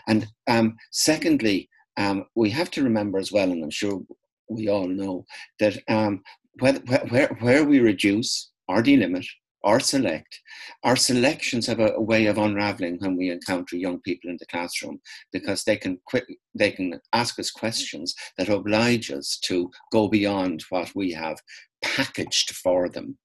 [0.06, 4.00] And um, secondly, um, we have to remember as well, and I'm sure
[4.48, 5.26] we all know
[5.58, 6.22] that um,
[6.60, 6.74] where,
[7.08, 9.26] where, where we reduce or delimit
[9.62, 10.40] or select,
[10.84, 14.46] our selections have a, a, way of unraveling when we encounter young people in the
[14.46, 15.00] classroom
[15.32, 20.62] because they can quick, they can ask us questions that oblige us to go beyond
[20.70, 21.38] what we have
[21.82, 23.18] packaged for them.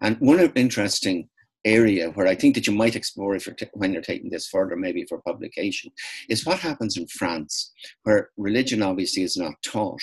[0.00, 1.28] And one interesting
[1.64, 4.48] area where I think that you might explore if you're t- when you're taking this
[4.48, 5.90] further, maybe for publication,
[6.28, 7.72] is what happens in France,
[8.04, 10.00] where religion obviously is not taught,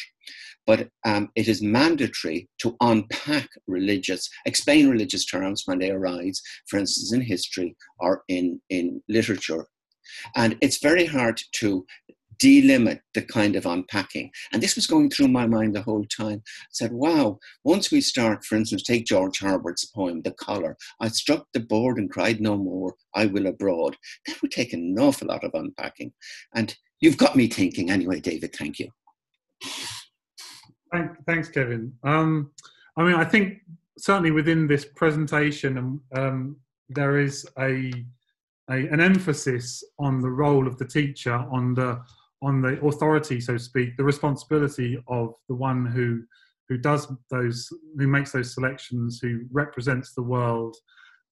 [0.66, 6.78] but um, it is mandatory to unpack religious, explain religious terms when they arise, for
[6.78, 9.66] instance, in history or in, in literature.
[10.36, 11.86] And it's very hard to
[12.38, 14.30] delimit the kind of unpacking.
[14.52, 16.44] And this was going through my mind the whole time.
[16.46, 21.08] I said, wow, once we start, for instance, take George Herbert's poem, The Collar, I
[21.10, 23.96] struck the board and cried no more, I will abroad.
[24.28, 26.14] That would take an awful lot of unpacking.
[26.54, 28.90] And you've got me thinking anyway, David, thank you.
[31.26, 31.94] Thanks, Kevin.
[32.04, 32.52] Um,
[32.98, 33.62] I mean, I think
[33.98, 36.56] certainly within this presentation, um, um,
[36.90, 37.92] there is a,
[38.70, 42.02] a, an emphasis on the role of the teacher, on the
[42.42, 46.24] on the authority, so to speak, the responsibility of the one who
[46.68, 50.76] who does those, who makes those selections, who represents the world,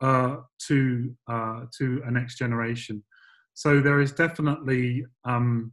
[0.01, 0.37] uh,
[0.67, 3.03] to uh, to a next generation.
[3.53, 5.71] So there is definitely um,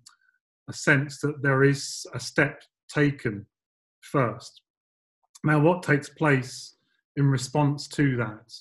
[0.69, 2.63] a sense that there is a step
[2.93, 3.47] taken
[4.01, 4.63] first.
[5.45, 6.75] Now, what takes place
[7.17, 8.53] in response to that,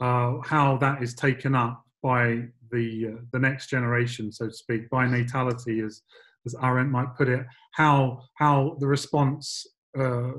[0.00, 4.88] uh, how that is taken up by the uh, the next generation, so to speak,
[4.90, 6.02] by natality, as
[6.46, 9.66] as Arendt might put it, how how the response
[9.98, 10.32] uh,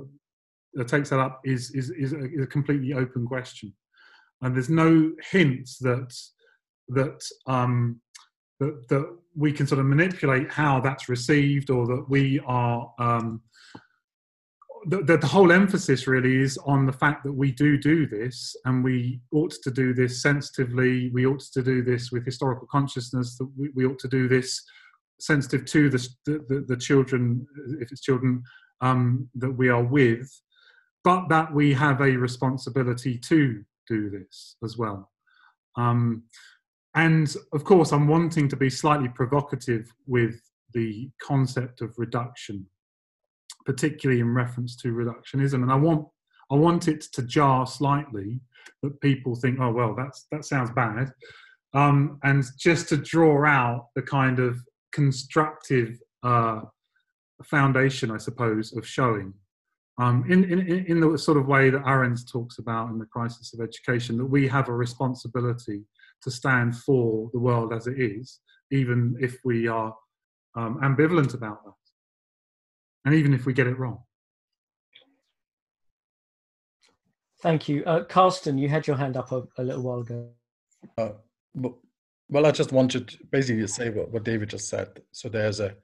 [0.88, 3.74] takes that up is is is a, is a, completely open question,
[4.41, 6.14] and there's no hint that
[6.89, 8.02] that um,
[8.60, 12.91] that that we can sort of manipulate how that's received, or that we are.
[13.00, 13.41] Um,
[14.88, 18.84] the, the, whole emphasis really is on the fact that we do do this and
[18.84, 23.50] we ought to do this sensitively we ought to do this with historical consciousness that
[23.58, 24.64] we, we ought to do this
[25.24, 27.48] sensitive to the, the, the children,
[27.80, 28.44] if it's children
[28.82, 30.30] um, that we are with,
[31.04, 35.10] but that we have a responsibility to do this as well.
[35.78, 36.24] Um,
[36.96, 40.40] and of course, I'm wanting to be slightly provocative with
[40.74, 42.66] the concept of reduction,
[43.66, 45.64] particularly in reference to reductionism.
[45.64, 46.07] And I want
[46.51, 48.39] I want it to jar slightly
[48.82, 51.11] that people think, oh well, that's that sounds bad,
[51.74, 54.59] um, and just to draw out the kind of
[54.91, 56.61] constructive uh,
[57.43, 59.34] foundation, I suppose, of showing.
[59.99, 63.53] Um, in, in, in the sort of way that Arendt talks about in the crisis
[63.53, 65.84] of education, that we have a responsibility
[66.24, 68.39] to stand for the world as it is,
[68.72, 69.95] even if we are
[70.55, 71.74] um, ambivalent about that,
[73.06, 74.04] and even if we get it wrong.
[77.41, 77.84] Thank you.
[77.86, 80.30] Uh, Carsten, you had your hand up a, a little while ago.
[80.97, 81.10] Uh,
[82.30, 85.01] well, I just wanted to basically to say what, what David just said.
[85.12, 85.76] So there's a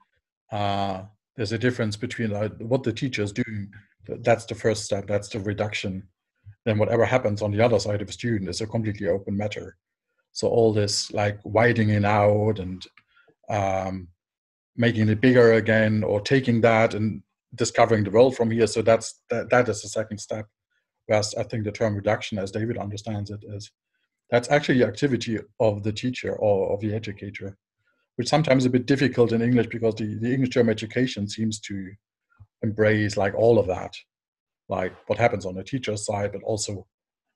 [0.51, 1.03] uh,
[1.35, 3.71] there's a difference between uh, what the teacher is doing.
[4.07, 5.05] That's the first step.
[5.05, 6.07] That's the reduction.
[6.65, 9.77] Then whatever happens on the other side of a student is a completely open matter.
[10.31, 12.85] So all this like widening out and
[13.49, 14.07] um,
[14.79, 17.21] making it bigger again, or taking that and
[17.53, 18.65] discovering the world from here.
[18.65, 20.47] So that's that, that is the second step.
[21.05, 23.69] Whereas I think the term reduction, as David understands it, is
[24.31, 27.57] that's actually the activity of the teacher or of the educator,
[28.15, 31.59] which sometimes is a bit difficult in English because the, the English term education seems
[31.61, 31.91] to
[32.61, 33.93] embrace like all of that,
[34.69, 36.87] like what happens on the teacher's side, but also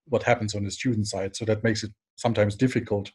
[0.07, 1.35] what happens on the student side.
[1.35, 3.11] So that makes it sometimes difficult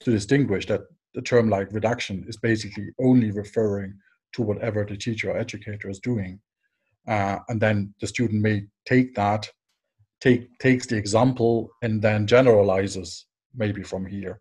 [0.00, 0.80] to distinguish that
[1.14, 3.94] the term like reduction is basically only referring
[4.32, 6.40] to whatever the teacher or educator is doing.
[7.08, 9.50] Uh, and then the student may take that
[10.20, 14.40] take takes the example and then generalizes maybe from here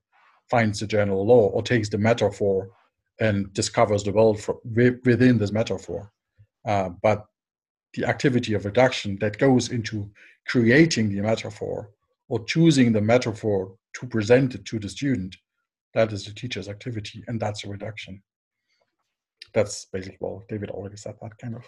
[0.50, 2.70] finds the general law or takes the metaphor
[3.20, 6.12] and discovers the world for, within this metaphor
[6.66, 7.26] uh, but
[7.94, 10.10] the activity of reduction that goes into
[10.48, 11.90] creating the metaphor
[12.28, 15.36] or choosing the metaphor to present it to the student
[15.94, 18.22] that is the teacher's activity and that's a reduction
[19.54, 21.64] that's basically well david already said that kind of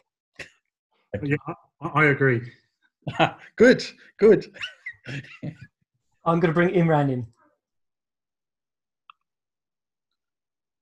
[1.23, 1.53] yeah
[1.93, 2.41] i agree
[3.55, 3.83] good,
[4.17, 4.45] good.
[6.25, 7.27] I'm going to bring Imran in.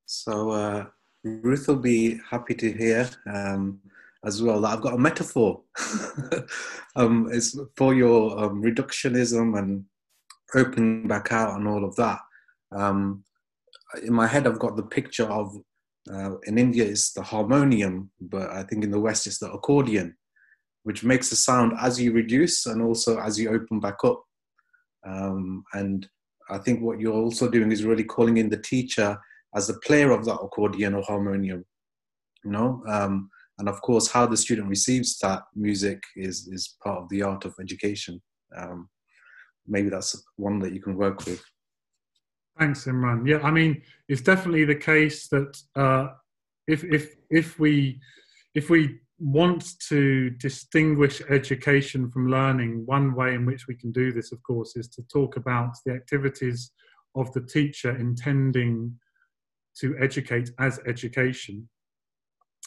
[0.06, 0.86] So uh,
[1.24, 3.80] Ruth will be happy to hear um,
[4.26, 5.62] as well that I've got a metaphor.
[6.96, 9.86] um, it's for your um, reductionism and
[10.56, 12.20] opening back out and all of that.
[12.72, 13.24] Um,
[14.04, 15.56] in my head, I've got the picture of
[16.12, 20.16] uh, in India it's the harmonium, but I think in the West it's the accordion
[20.84, 24.24] which makes a sound as you reduce and also as you open back up.
[25.06, 26.08] Um, and
[26.50, 29.18] I think what you're also doing is really calling in the teacher
[29.56, 31.66] as the player of that accordion or harmonium,
[32.44, 32.82] you know.
[32.88, 33.30] Um,
[33.60, 37.46] and of course, how the student receives that music is is part of the art
[37.46, 38.22] of education.
[38.58, 38.90] Um,
[39.68, 41.44] maybe that's one that you can work with.
[42.60, 43.26] Thanks, Imran.
[43.26, 46.10] Yeah, I mean, it's definitely the case that uh,
[46.68, 48.02] if if if we
[48.54, 54.12] if we want to distinguish education from learning, one way in which we can do
[54.12, 56.72] this, of course, is to talk about the activities
[57.16, 58.94] of the teacher intending
[59.80, 61.70] to educate as education,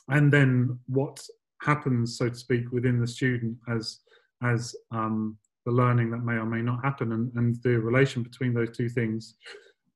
[0.08, 1.20] and then what
[1.60, 3.98] happens, so to speak, within the student as
[4.42, 5.36] as um,
[5.66, 8.88] the learning that may or may not happen, and, and the relation between those two
[8.88, 9.36] things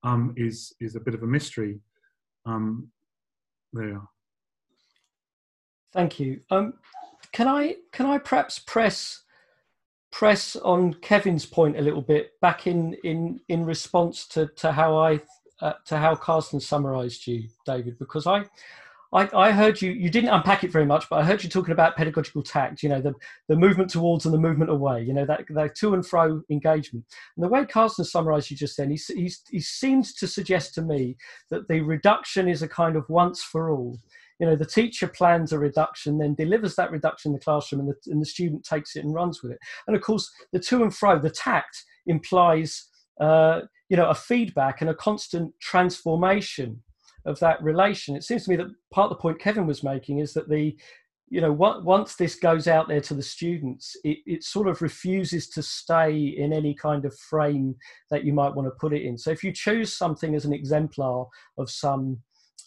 [0.06, 1.80] um, is is a bit of a mystery.
[2.46, 2.88] Um,
[3.72, 4.00] there.
[5.92, 6.40] Thank you.
[6.50, 6.74] Um,
[7.32, 9.22] can I can I perhaps press
[10.12, 14.96] press on Kevin's point a little bit back in in in response to to how
[14.96, 15.20] I
[15.60, 18.44] uh, to how Carsten summarised you, David, because I
[19.16, 21.72] I, I, heard you, you didn't unpack it very much, but I heard you talking
[21.72, 23.14] about pedagogical tact, you know, the,
[23.48, 27.04] the movement towards and the movement away, you know, that, that to and fro engagement.
[27.36, 30.82] And the way Carsten summarized you just then, he, he, he seems to suggest to
[30.82, 31.16] me
[31.50, 33.98] that the reduction is a kind of once for all.
[34.38, 37.88] You know, the teacher plans a reduction, then delivers that reduction in the classroom, and
[37.88, 39.58] the, and the student takes it and runs with it.
[39.86, 42.86] And of course, the to and fro, the tact implies,
[43.18, 46.82] uh, you know, a feedback and a constant transformation
[47.26, 48.16] of that relation.
[48.16, 50.76] It seems to me that part of the point Kevin was making is that the,
[51.28, 55.48] you know, once this goes out there to the students, it, it sort of refuses
[55.50, 57.74] to stay in any kind of frame
[58.10, 59.18] that you might want to put it in.
[59.18, 61.26] So if you choose something as an exemplar
[61.58, 62.18] of some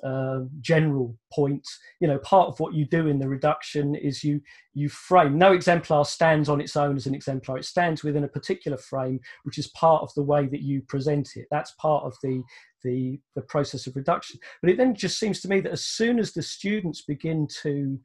[0.03, 1.67] uh, general point.
[1.99, 4.41] You know, part of what you do in the reduction is you
[4.73, 5.37] you frame.
[5.37, 7.57] No exemplar stands on its own as an exemplar.
[7.57, 11.29] It stands within a particular frame, which is part of the way that you present
[11.35, 11.47] it.
[11.51, 12.43] That's part of the
[12.83, 14.39] the the process of reduction.
[14.61, 17.99] But it then just seems to me that as soon as the students begin to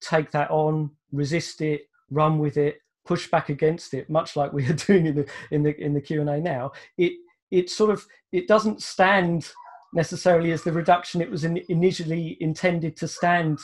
[0.00, 4.66] take that on, resist it, run with it, push back against it, much like we
[4.66, 7.12] are doing in the in the in the Q and A now, it
[7.50, 9.50] it sort of it doesn't stand
[9.96, 13.58] necessarily as the reduction it was in, initially intended to stand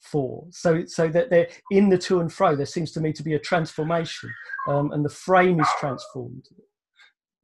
[0.00, 0.46] for.
[0.50, 3.34] So, so that they're in the to and fro, there seems to me to be
[3.34, 4.32] a transformation,
[4.66, 6.46] um, and the frame is transformed.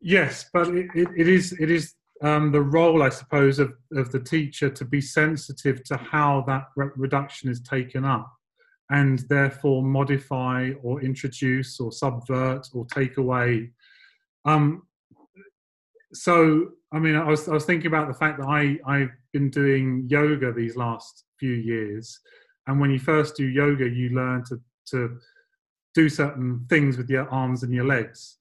[0.00, 4.20] Yes, but it, it, is it is um, the role, I suppose, of, of the
[4.20, 8.32] teacher to be sensitive to how that re- reduction is taken up,
[8.90, 13.72] and therefore modify or introduce or subvert or take away.
[14.46, 14.85] Um,
[16.16, 19.50] so I mean, I was I was thinking about the fact that I I've been
[19.50, 22.18] doing yoga these last few years,
[22.66, 24.60] and when you first do yoga, you learn to
[24.90, 25.18] to
[25.94, 28.38] do certain things with your arms and your legs,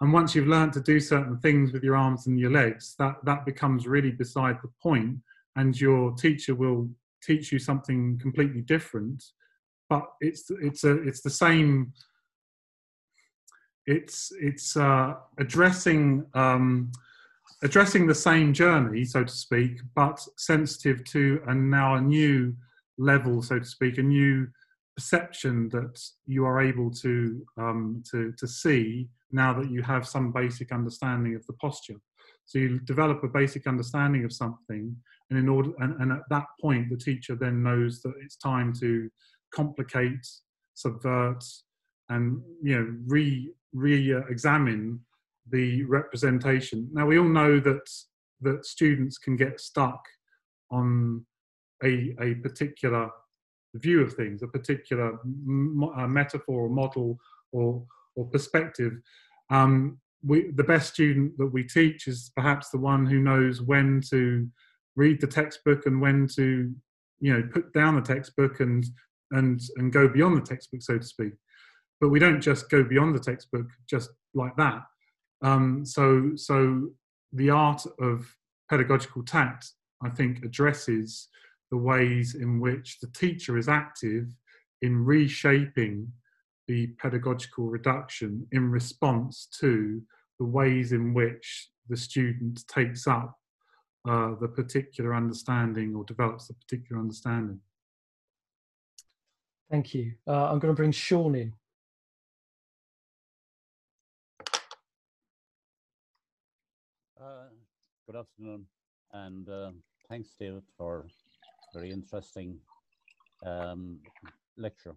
[0.00, 3.16] and once you've learned to do certain things with your arms and your legs, that
[3.24, 5.16] that becomes really beside the point,
[5.56, 6.88] and your teacher will
[7.22, 9.22] teach you something completely different,
[9.88, 11.92] but it's it's a it's the same
[13.86, 16.90] it's it's uh, addressing um,
[17.62, 22.54] addressing the same journey, so to speak, but sensitive to and now a new
[22.98, 24.46] level, so to speak, a new
[24.96, 30.32] perception that you are able to um, to to see now that you have some
[30.32, 32.00] basic understanding of the posture.
[32.46, 34.96] So you develop a basic understanding of something,
[35.30, 38.72] and in order and, and at that point, the teacher then knows that it's time
[38.80, 39.08] to
[39.52, 40.26] complicate,
[40.74, 41.44] subvert,
[42.08, 45.00] and you know re re-examine
[45.50, 46.88] the representation.
[46.92, 47.88] Now we all know that
[48.42, 50.00] that students can get stuck
[50.70, 51.24] on
[51.82, 53.10] a, a particular
[53.74, 57.18] view of things, a particular metaphor or model
[57.52, 57.82] or,
[58.14, 58.92] or perspective.
[59.50, 64.00] Um, we, the best student that we teach is perhaps the one who knows when
[64.10, 64.48] to
[64.96, 66.74] read the textbook and when to,
[67.20, 68.84] you know, put down the textbook and
[69.32, 71.32] and and go beyond the textbook, so to speak.
[72.00, 74.82] But we don't just go beyond the textbook just like that.
[75.42, 76.88] Um, so, so
[77.32, 78.26] the art of
[78.68, 81.28] pedagogical tact, I think, addresses
[81.70, 84.34] the ways in which the teacher is active
[84.82, 86.12] in reshaping
[86.68, 90.02] the pedagogical reduction in response to
[90.38, 93.38] the ways in which the student takes up
[94.08, 97.60] uh, the particular understanding or develops the particular understanding.
[99.70, 100.12] Thank you.
[100.26, 101.52] Uh, I'm going to bring Sean in.
[107.20, 107.48] Uh,
[108.06, 108.64] good afternoon,
[109.14, 109.70] and uh,
[110.08, 111.06] thanks, David, for
[111.74, 112.56] very interesting
[113.44, 113.98] um,
[114.56, 114.94] lecture.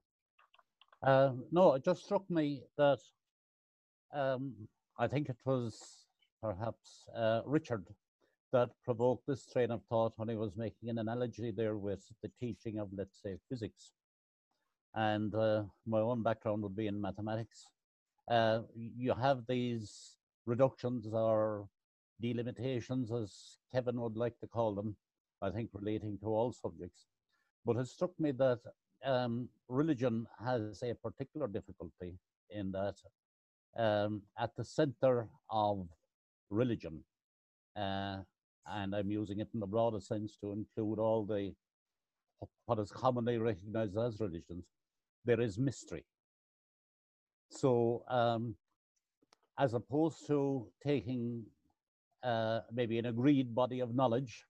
[1.01, 2.99] Uh, no, it just struck me that
[4.13, 4.53] um,
[4.99, 6.05] I think it was
[6.39, 7.87] perhaps uh, Richard
[8.53, 12.29] that provoked this train of thought when he was making an analogy there with the
[12.39, 13.93] teaching of, let's say, physics.
[14.93, 17.65] And uh, my own background would be in mathematics.
[18.29, 21.67] Uh, you have these reductions or
[22.21, 24.95] delimitations, as Kevin would like to call them,
[25.41, 27.05] I think relating to all subjects.
[27.65, 28.59] But it struck me that
[29.05, 32.17] um, religion has a particular difficulty
[32.49, 32.95] in that
[33.77, 35.87] um, at the center of
[36.49, 37.03] religion,
[37.75, 38.17] uh,
[38.67, 41.53] and I'm using it in the broader sense to include all the
[42.65, 44.65] what is commonly recognized as religions,
[45.25, 46.05] there is mystery.
[47.49, 48.55] So, um,
[49.57, 51.43] as opposed to taking
[52.23, 54.45] uh, maybe an agreed body of knowledge,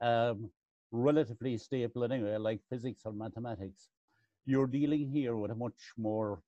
[0.00, 0.50] um,
[0.90, 3.88] relatively stable anyway, like physics or mathematics,
[4.44, 6.42] you're dealing here with a much more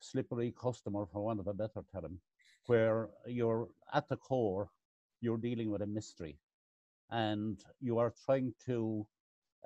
[0.00, 2.18] slippery customer, for want of a better term,
[2.66, 4.68] where you're at the core,
[5.20, 6.36] you're dealing with a mystery.
[7.10, 9.06] And you are trying to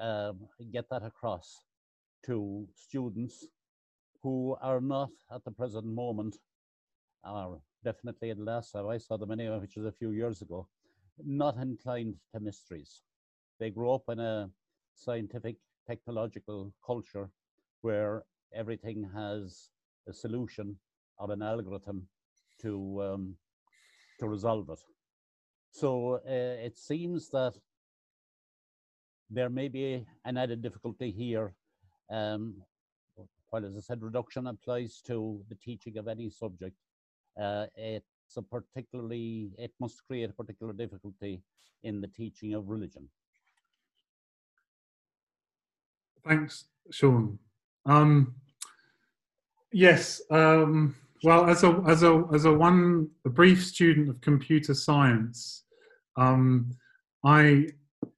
[0.01, 0.39] um,
[0.73, 1.65] get that across
[2.27, 3.47] to students
[4.23, 6.37] who are not at the present moment,
[7.25, 10.43] or definitely at the last time I saw them anyway, which was a few years
[10.43, 10.69] ago,
[11.25, 13.03] not inclined to mysteries.
[13.59, 14.51] They grew up in a
[14.95, 15.57] scientific,
[15.87, 17.31] technological culture
[17.83, 19.71] where everything has
[20.09, 20.77] a solution
[21.19, 22.09] or an algorithm
[22.61, 23.37] to um,
[24.19, 24.81] to resolve it.
[25.71, 27.55] So uh, it seems that
[29.31, 31.55] there may be an added difficulty here.
[32.11, 32.63] Um,
[33.51, 36.77] while, as I said, reduction applies to the teaching of any subject,
[37.41, 38.07] uh, it's
[38.37, 41.43] a particularly, it must create a particular difficulty
[41.83, 43.09] in the teaching of religion.
[46.27, 47.39] Thanks, Sean.
[47.85, 48.35] Um,
[49.73, 50.95] yes, um,
[51.25, 55.65] well, as a as a as a one a brief student of computer science,
[56.17, 56.71] um,
[57.25, 57.67] I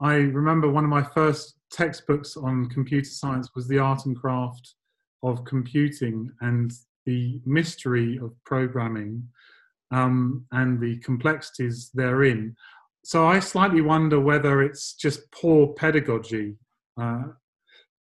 [0.01, 4.75] I remember one of my first textbooks on computer science was the art and craft
[5.23, 6.73] of computing and
[7.07, 9.29] the mystery of programming
[9.91, 12.57] um, and the complexities therein.
[13.05, 16.57] So I slightly wonder whether it's just poor pedagogy
[17.01, 17.25] uh,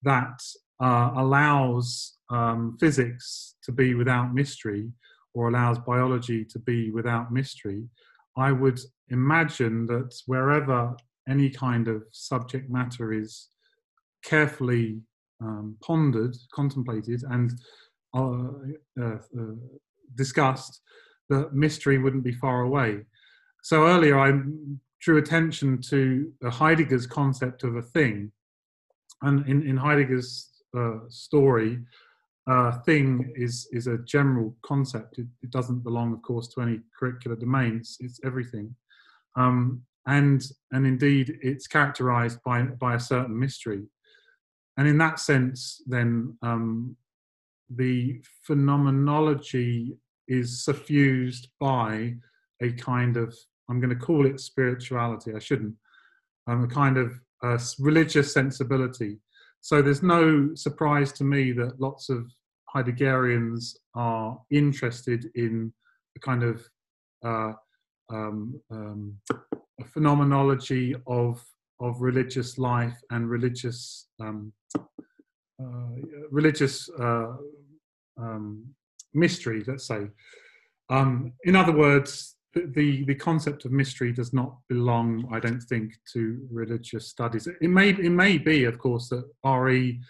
[0.02, 0.40] that
[0.82, 4.90] uh, allows um, physics to be without mystery
[5.34, 7.84] or allows biology to be without mystery.
[8.36, 10.96] I would imagine that wherever
[11.28, 13.48] any kind of subject matter is
[14.24, 15.00] carefully
[15.40, 17.52] um, pondered, contemplated, and
[20.14, 20.80] discussed,
[21.28, 23.04] the mystery wouldn't be far away.
[23.62, 24.32] So earlier I
[25.00, 28.32] drew attention to Heidegger's concept of a thing.
[29.22, 31.78] And in, in Heidegger's uh, story,
[32.46, 35.18] uh, thing is is a general concept.
[35.18, 37.96] It, it, doesn't belong, of course, to any curricular domains.
[38.00, 38.74] It's everything,
[39.36, 43.84] um, and and indeed, it's characterized by by a certain mystery.
[44.76, 46.96] And in that sense, then um,
[47.70, 49.96] the phenomenology
[50.28, 52.14] is suffused by
[52.62, 53.36] a kind of
[53.68, 55.32] I'm going to call it spirituality.
[55.34, 55.74] I shouldn't.
[56.46, 59.18] Um, a kind of uh, religious sensibility.
[59.62, 62.30] So there's no surprise to me that lots of
[62.74, 65.72] Heideggerians are interested in
[66.16, 66.68] a kind of
[67.24, 67.52] uh,
[68.10, 69.16] um, um,
[69.80, 71.42] a phenomenology of
[71.80, 74.52] of religious life and religious um,
[76.30, 77.32] religious uh,
[78.20, 78.64] um,
[79.12, 80.08] mystery, let's say.
[80.90, 85.92] Um, in other words, the, the concept of mystery does not belong, I don't think,
[86.12, 87.46] to religious studies.
[87.46, 90.00] It may it may be, of course, that RE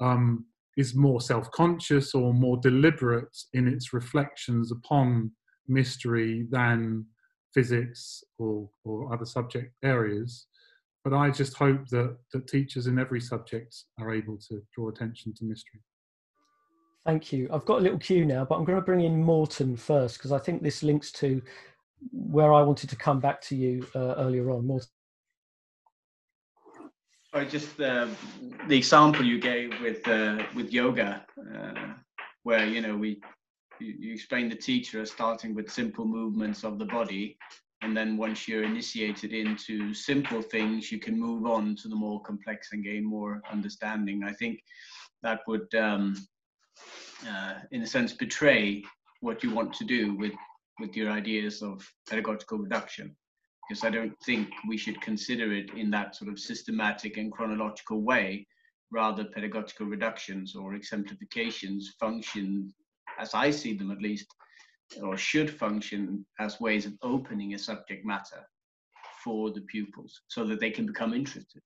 [0.00, 0.46] um,
[0.76, 5.30] is more self-conscious or more deliberate in its reflections upon
[5.68, 7.06] mystery than
[7.54, 10.46] physics or, or other subject areas.
[11.06, 15.32] But I just hope that, that teachers in every subject are able to draw attention
[15.34, 15.80] to mystery.
[17.04, 17.48] Thank you.
[17.52, 20.32] I've got a little cue now, but I'm going to bring in Morton first because
[20.32, 21.40] I think this links to
[22.10, 24.66] where I wanted to come back to you uh, earlier on.
[24.66, 24.88] Morton.
[27.32, 28.08] I just uh,
[28.66, 31.24] the example you gave with uh, with yoga,
[31.54, 31.92] uh,
[32.42, 33.20] where you know we
[33.78, 37.38] you, you explain the teacher as starting with simple movements of the body,
[37.82, 42.20] and then once you're initiated into simple things, you can move on to the more
[42.22, 44.24] complex and gain more understanding.
[44.24, 44.60] I think
[45.22, 46.16] that would, um,
[47.28, 48.82] uh, in a sense, betray
[49.20, 50.32] what you want to do with
[50.78, 53.16] with your ideas of pedagogical reduction
[53.66, 58.02] because I don't think we should consider it in that sort of systematic and chronological
[58.02, 58.46] way.
[58.92, 62.72] Rather, pedagogical reductions or exemplifications function,
[63.18, 64.26] as I see them at least,
[65.02, 68.46] or should function as ways of opening a subject matter
[69.22, 71.62] for the pupils so that they can become interested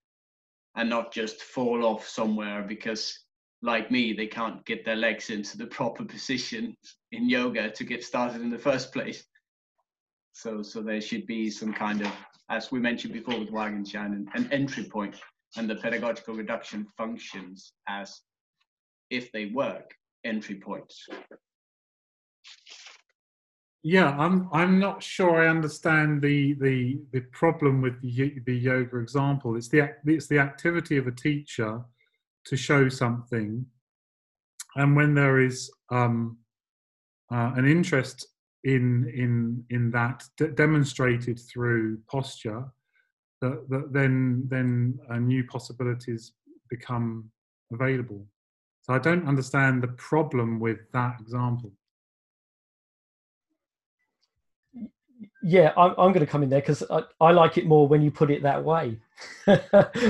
[0.77, 3.19] and not just fall off somewhere because
[3.63, 6.75] like me they can't get their legs into the proper position
[7.13, 9.25] in yoga to get started in the first place
[10.33, 12.13] so, so there should be some kind of,
[12.49, 15.17] as we mentioned before with Wittgenstein, an, an entry point,
[15.57, 18.21] and the pedagogical reduction functions as,
[19.11, 19.91] if they work,
[20.25, 21.07] entry points.
[23.83, 24.49] Yeah, I'm.
[24.53, 29.57] I'm not sure I understand the the the problem with the, the yoga example.
[29.57, 31.81] It's the it's the activity of a teacher
[32.45, 33.65] to show something,
[34.77, 36.37] and when there is um,
[37.33, 38.27] uh, an interest
[38.65, 40.23] in in in that
[40.55, 42.65] demonstrated through posture
[43.41, 46.33] that, that then then uh, new possibilities
[46.69, 47.31] become
[47.73, 48.27] available
[48.83, 51.73] so i don't understand the problem with that example
[55.43, 58.03] yeah, I'm, I'm going to come in there because I, I, like it more when
[58.03, 58.99] you put it that way,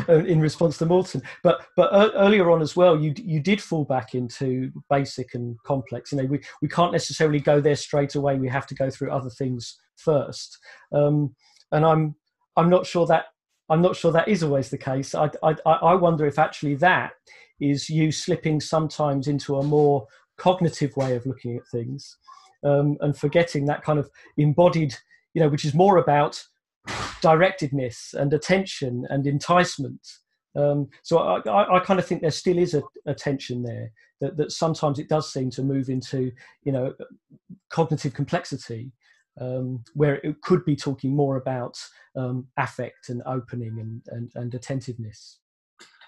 [0.09, 1.23] in response to Morton.
[1.43, 6.11] But but earlier on as well, you you did fall back into basic and complex.
[6.11, 8.37] You know, we, we can't necessarily go there straight away.
[8.37, 10.59] We have to go through other things first.
[10.93, 11.35] Um,
[11.71, 12.17] and I'm
[12.57, 13.27] I'm not sure that
[13.69, 15.15] I'm not sure that is always the case.
[15.15, 17.13] I I, I wonder if actually that
[17.61, 20.07] is you slipping sometimes into a more
[20.39, 22.17] cognitive way of looking at things.
[22.63, 24.95] Um, and forgetting that kind of embodied
[25.35, 26.43] you know, which is more about
[27.23, 30.01] directedness and attention and enticement.
[30.57, 33.93] Um, so I, I, I, kind of think there still is a, a, tension there
[34.21, 36.33] that, that sometimes it does seem to move into,
[36.65, 36.93] you know,
[37.69, 38.91] cognitive complexity,
[39.41, 41.79] um, where it could be talking more about
[42.17, 45.39] um, affect and opening and, and, and, attentiveness.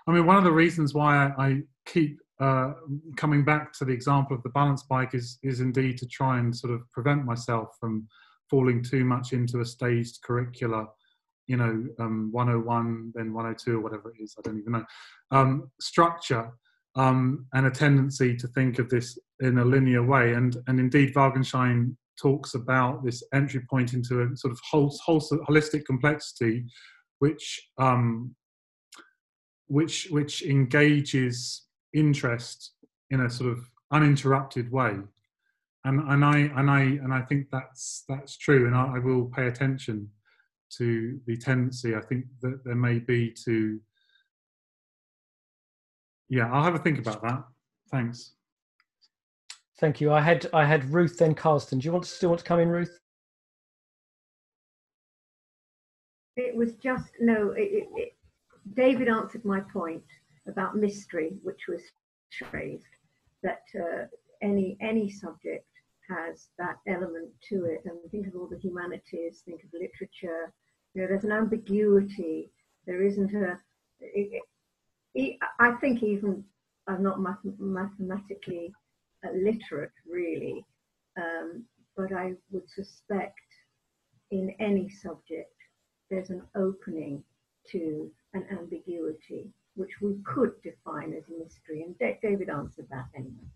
[0.08, 2.72] I mean, one of the reasons why I, keep uh,
[3.16, 6.56] coming back to the example of the balance bike is is indeed to try and
[6.56, 8.06] sort of prevent myself from
[8.52, 10.86] falling too much into a staged curricula,
[11.46, 14.84] you know, um, 101, then 102 or whatever it is, I don't even know,
[15.30, 16.52] um, structure
[16.94, 20.34] um, and a tendency to think of this in a linear way.
[20.34, 25.22] And, and indeed, Wagenschein talks about this entry point into a sort of whole, whole
[25.48, 26.66] holistic complexity,
[27.20, 28.34] which um,
[29.68, 31.62] which which engages
[31.94, 32.72] interest
[33.10, 33.60] in a sort of
[33.90, 34.98] uninterrupted way
[35.84, 39.26] and and I and I and I think that's that's true, and I, I, will
[39.26, 40.08] pay attention
[40.78, 41.94] to the tendency.
[41.94, 43.80] I think that there may be to.
[46.28, 47.44] Yeah, I'll have a think about that.
[47.90, 48.32] Thanks.
[49.80, 50.12] Thank you.
[50.12, 51.80] I had I had Ruth then Carsten.
[51.80, 52.98] Do you want to still want to come in, Ruth?
[56.36, 57.50] It was just no.
[57.50, 58.16] It, it, it,
[58.74, 60.04] David answered my point
[60.46, 61.82] about mystery, which was
[62.50, 62.84] phrased
[63.42, 64.06] that uh,
[64.40, 65.66] any any subject
[66.08, 67.82] has that element to it.
[67.84, 70.52] And think of all the humanities, think of literature.
[70.94, 72.50] You know, there's an ambiguity.
[72.86, 73.58] There isn't a.
[74.00, 74.42] It,
[75.14, 76.44] it, I think even
[76.86, 78.72] I'm not math- mathematically
[79.30, 80.64] literate, really,
[81.16, 81.64] um,
[81.96, 83.38] but I would suspect
[84.30, 85.54] in any subject
[86.10, 87.22] there's an opening
[87.70, 91.82] to an ambiguity, which we could define as mystery.
[91.82, 93.48] And David answered that anyway.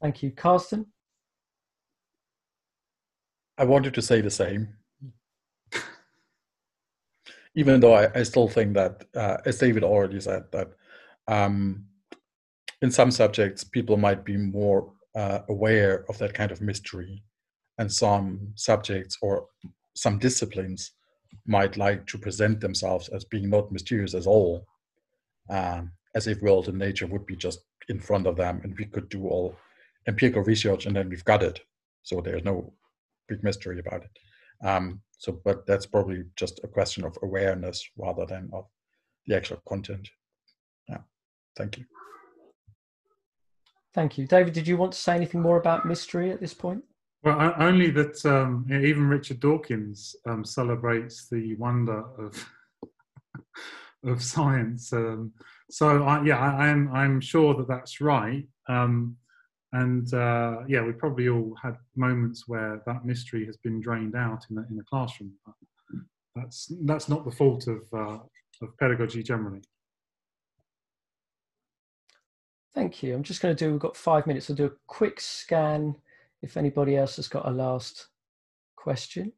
[0.00, 0.30] Thank you.
[0.30, 0.86] Carsten?
[3.56, 4.68] I wanted to say the same.
[7.54, 10.68] Even though I, I still think that, uh, as David already said, that
[11.26, 11.84] um,
[12.82, 17.24] in some subjects people might be more uh, aware of that kind of mystery,
[17.78, 19.46] and some subjects or
[19.96, 20.92] some disciplines
[21.46, 24.64] might like to present themselves as being not mysterious at all,
[25.50, 28.84] um, as if world and nature would be just in front of them and we
[28.84, 29.56] could do all
[30.08, 31.60] empirical research and then we've got it.
[32.02, 32.72] So there's no
[33.28, 34.66] big mystery about it.
[34.66, 38.64] Um, so, but that's probably just a question of awareness rather than of
[39.26, 40.08] the actual content.
[40.88, 40.98] Yeah,
[41.56, 41.84] thank you.
[43.94, 44.26] Thank you.
[44.26, 46.82] David, did you want to say anything more about mystery at this point?
[47.22, 52.48] Well, only that um, even Richard Dawkins um, celebrates the wonder of
[54.04, 54.92] of science.
[54.92, 55.32] Um,
[55.68, 58.46] so, I, yeah, I, am I'm, I'm sure that that's right.
[58.68, 59.16] Um,
[59.72, 64.46] and uh, yeah, we probably all had moments where that mystery has been drained out
[64.48, 65.32] in the, in the classroom.
[65.44, 65.54] But
[66.34, 68.18] that's that's not the fault of uh,
[68.62, 69.60] of pedagogy generally.
[72.74, 73.14] Thank you.
[73.14, 73.72] I'm just going to do.
[73.72, 74.48] We've got five minutes.
[74.48, 75.96] I'll do a quick scan.
[76.42, 78.06] If anybody else has got a last
[78.76, 79.32] question.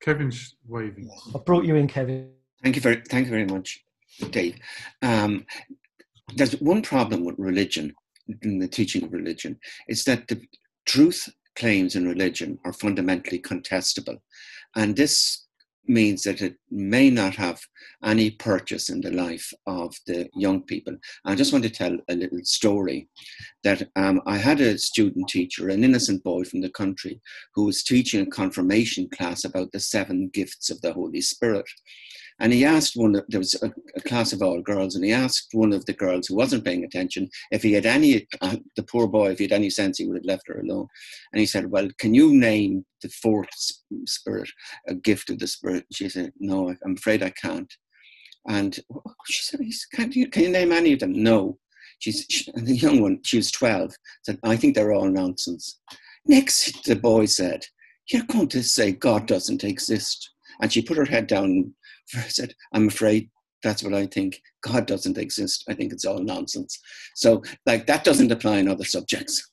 [0.00, 1.10] Kevin's waving.
[1.34, 2.30] I brought you in, Kevin.
[2.62, 3.84] Thank you very, thank you very much,
[4.30, 4.56] Dave.
[5.02, 5.46] Um,
[6.36, 7.94] there's one problem with religion,
[8.42, 10.40] in the teaching of religion, is that the
[10.86, 14.18] truth claims in religion are fundamentally contestable.
[14.74, 15.46] And this
[15.86, 17.60] means that it may not have
[18.04, 20.96] any purchase in the life of the young people.
[21.24, 23.08] I just want to tell a little story
[23.64, 27.20] that um, I had a student teacher, an innocent boy from the country,
[27.54, 31.66] who was teaching a confirmation class about the seven gifts of the Holy Spirit.
[32.40, 35.48] And he asked one, there was a, a, class of all girls, and he asked
[35.52, 39.06] one of the girls who wasn't paying attention if he had any, uh, the poor
[39.06, 40.88] boy, if he had any sense, he would have left her alone.
[41.32, 43.50] And he said, Well, can you name the fourth
[44.06, 44.50] spirit,
[44.88, 45.84] a gift of the spirit?
[45.92, 47.72] she said, No, I'm afraid I can't.
[48.48, 48.78] And
[49.26, 49.60] she said,
[49.92, 51.12] can you, can you name any of them?
[51.12, 51.58] No.
[52.00, 53.94] She's, she, and the young one, she was 12,
[54.24, 55.78] said, I think they're all nonsense.
[56.26, 57.64] Next, the boy said,
[58.08, 60.30] You're going to say God doesn't exist.
[60.60, 61.74] And she put her head down
[62.16, 63.30] I said, I'm afraid
[63.62, 64.40] that's what I think.
[64.62, 65.64] God doesn't exist.
[65.68, 66.78] I think it's all nonsense.
[67.14, 69.48] So, like, that doesn't apply in other subjects.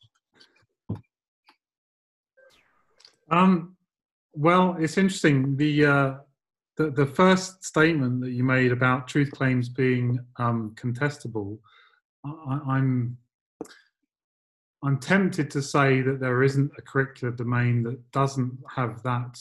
[3.32, 3.76] Um,
[4.34, 5.56] well, it's interesting.
[5.58, 6.14] The, uh,
[6.78, 11.60] the the first statement that you made about truth claims being um, contestable,
[12.26, 13.18] I, I'm
[14.84, 19.40] I'm tempted to say that there isn't a curricular domain that doesn't have that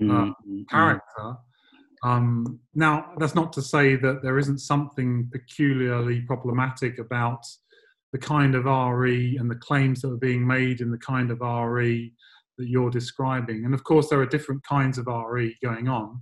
[0.00, 0.62] uh, mm-hmm.
[0.70, 1.36] character.
[2.02, 7.40] Um, now, that's not to say that there isn't something peculiarly problematic about
[8.12, 11.40] the kind of RE and the claims that are being made in the kind of
[11.40, 12.12] RE
[12.58, 13.64] that you're describing.
[13.64, 16.20] And of course, there are different kinds of RE going on,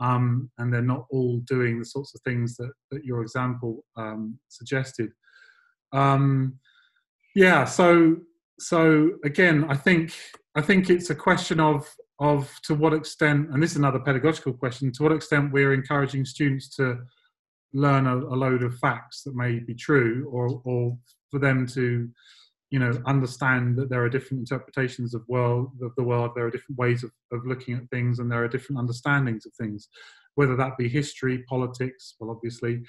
[0.00, 4.38] um, and they're not all doing the sorts of things that, that your example um,
[4.48, 5.10] suggested.
[5.92, 6.58] Um,
[7.34, 8.16] yeah, so
[8.58, 10.12] so again, I think
[10.56, 11.88] I think it's a question of
[12.20, 16.24] of to what extent, and this is another pedagogical question, to what extent we're encouraging
[16.24, 16.98] students to
[17.72, 20.96] learn a, a load of facts that may be true, or or
[21.30, 22.08] for them to
[22.70, 26.50] you know understand that there are different interpretations of world of the world there are
[26.50, 29.88] different ways of, of looking at things and there are different understandings of things
[30.36, 32.80] whether that be history politics well obviously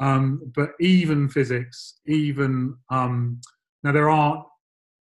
[0.00, 3.40] um, but even physics even um,
[3.84, 4.44] now there are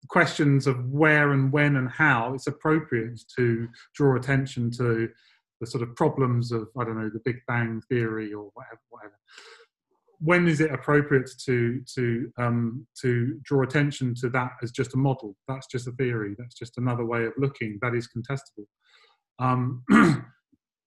[0.08, 5.08] questions of where and when and how it's appropriate to draw attention to
[5.60, 9.14] the sort of problems of i don't know the big bang theory or whatever, whatever
[10.22, 14.96] when is it appropriate to to um, to draw attention to that as just a
[14.96, 15.36] model?
[15.48, 16.36] That's just a theory.
[16.38, 17.78] That's just another way of looking.
[17.82, 18.66] That is contestable.
[19.40, 19.82] Um,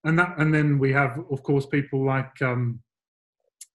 [0.04, 2.80] and that and then we have, of course, people like um,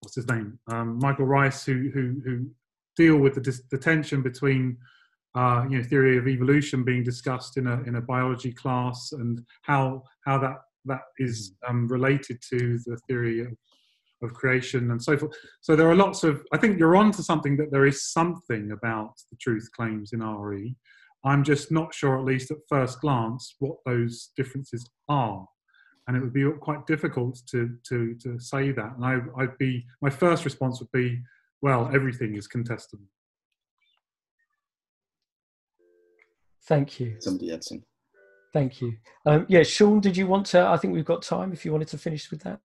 [0.02, 2.48] what's his name, um, Michael Reiss, who who who
[2.98, 4.78] deal with the, the tension between
[5.36, 9.42] uh, you know theory of evolution being discussed in a in a biology class and
[9.62, 13.56] how how that that is um, related to the theory of
[14.24, 15.36] of creation and so forth.
[15.62, 18.72] So there are lots of, I think you're on to something that there is something
[18.72, 20.76] about the truth claims in RE.
[21.24, 25.46] I'm just not sure, at least at first glance, what those differences are.
[26.08, 28.96] And it would be quite difficult to, to, to say that.
[28.96, 31.22] And I, I'd be, my first response would be,
[31.62, 33.06] well, everything is contestable.
[36.68, 37.16] Thank you.
[37.20, 37.72] Somebody else.
[38.54, 38.94] Thank you.
[39.26, 40.66] Um, yeah, Sean, did you want to?
[40.66, 42.60] I think we've got time if you wanted to finish with that.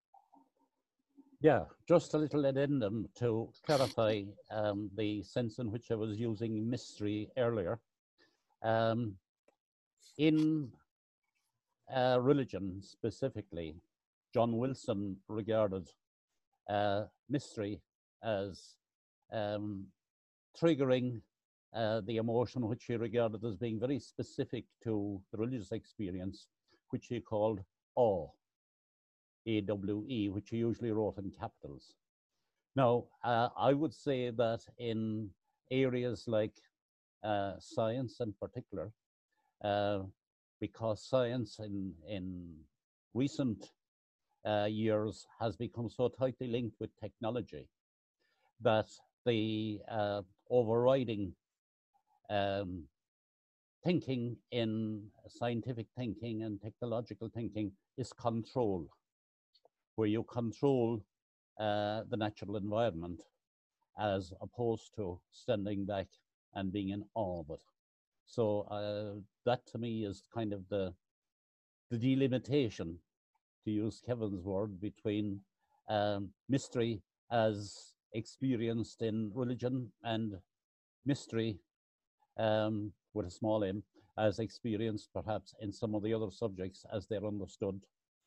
[1.40, 6.68] Yeah, just a little addendum to clarify um, the sense in which I was using
[6.68, 7.78] mystery earlier.
[8.62, 9.16] Um,
[10.18, 10.70] in
[11.94, 13.76] uh, religion specifically,
[14.34, 15.88] John Wilson regarded
[16.68, 17.80] uh, mystery
[18.24, 18.76] as
[19.32, 19.86] um,
[20.60, 21.20] triggering
[21.74, 26.48] uh, the emotion which he regarded as being very specific to the religious experience,
[26.90, 27.60] which he called
[27.96, 28.28] awe.
[29.46, 31.94] AWE, which he usually wrote in capitals.
[32.74, 35.30] Now, uh, I would say that in
[35.70, 36.54] areas like
[37.22, 38.92] uh, science in particular,
[39.64, 40.00] uh,
[40.60, 42.54] because science in, in
[43.14, 43.70] recent
[44.44, 47.68] uh, years has become so tightly linked with technology
[48.60, 48.88] that
[49.24, 49.80] the
[50.50, 51.32] overriding
[52.30, 52.84] um,
[53.84, 58.88] thinking in scientific thinking and technological thinking is control
[59.96, 61.00] where you control
[61.58, 63.22] uh, the natural environment
[63.98, 66.06] as opposed to standing back
[66.54, 67.62] and being in awe of it.
[68.26, 70.92] So uh, that to me is kind of the
[71.90, 72.98] the delimitation,
[73.64, 75.40] to use Kevin's word, between
[75.88, 77.00] um, mystery
[77.30, 80.34] as experienced in religion and
[81.04, 81.58] mystery
[82.38, 83.82] um, with a small m
[84.18, 87.80] as experienced perhaps in some of the other subjects as they're understood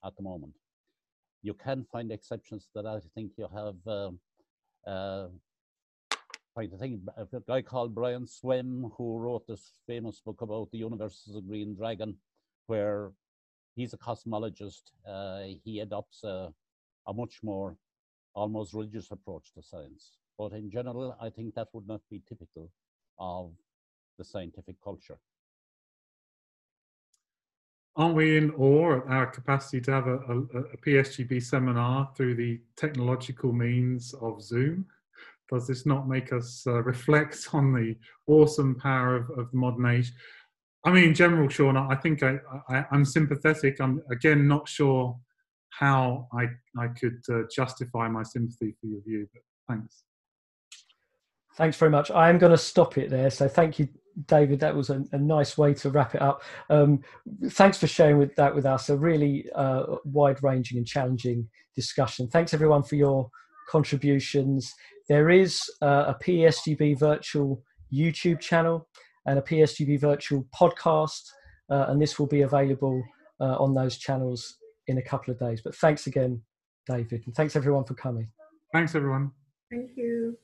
[0.05, 0.53] at the moment
[1.41, 2.85] you can find exceptions that.
[2.85, 4.19] I think you have, um,
[4.85, 5.27] uh,
[6.59, 11.25] to think, a guy called Brian Swimme, who wrote this famous book about the universe
[11.29, 12.17] as a green dragon,
[12.67, 13.11] where
[13.75, 14.91] he's a cosmologist.
[15.07, 16.51] Uh, he adopts a,
[17.07, 17.77] a much more
[18.35, 20.17] almost religious approach to science.
[20.37, 22.69] But in general, I think that would not be typical
[23.17, 23.53] of
[24.19, 25.17] the scientific culture
[27.99, 32.33] aren't we in awe at our capacity to have a, a, a, PESGB seminar through
[32.33, 34.85] the technological means of Zoom?
[35.51, 37.95] Does this not make us uh, reflect on the
[38.27, 40.13] awesome power of, of the modern age?
[40.85, 42.37] I mean, in general, Sean, I think I,
[42.69, 43.81] I, am sympathetic.
[43.81, 45.19] I'm again not sure
[45.71, 46.45] how I,
[46.81, 50.03] I could uh, justify my sympathy for your view, but thanks.
[51.55, 52.11] Thanks very much.
[52.11, 53.29] I am going to stop it there.
[53.29, 53.89] So thank you,
[54.27, 54.59] David.
[54.59, 56.41] That was a, a nice way to wrap it up.
[56.69, 57.01] Um,
[57.49, 58.89] thanks for sharing with that with us.
[58.89, 62.27] A really uh, wide-ranging and challenging discussion.
[62.27, 63.29] Thanks everyone for your
[63.69, 64.73] contributions.
[65.07, 67.63] There is uh, a PESGB virtual
[67.93, 68.87] YouTube channel
[69.25, 71.21] and a PESGB virtual podcast
[71.69, 73.03] uh, and this will be available
[73.39, 75.61] uh, on those channels in a couple of days.
[75.63, 76.41] But thanks again,
[76.87, 78.29] David, and thanks everyone for coming.
[78.73, 79.31] Thanks, everyone.
[79.71, 80.37] Thank you.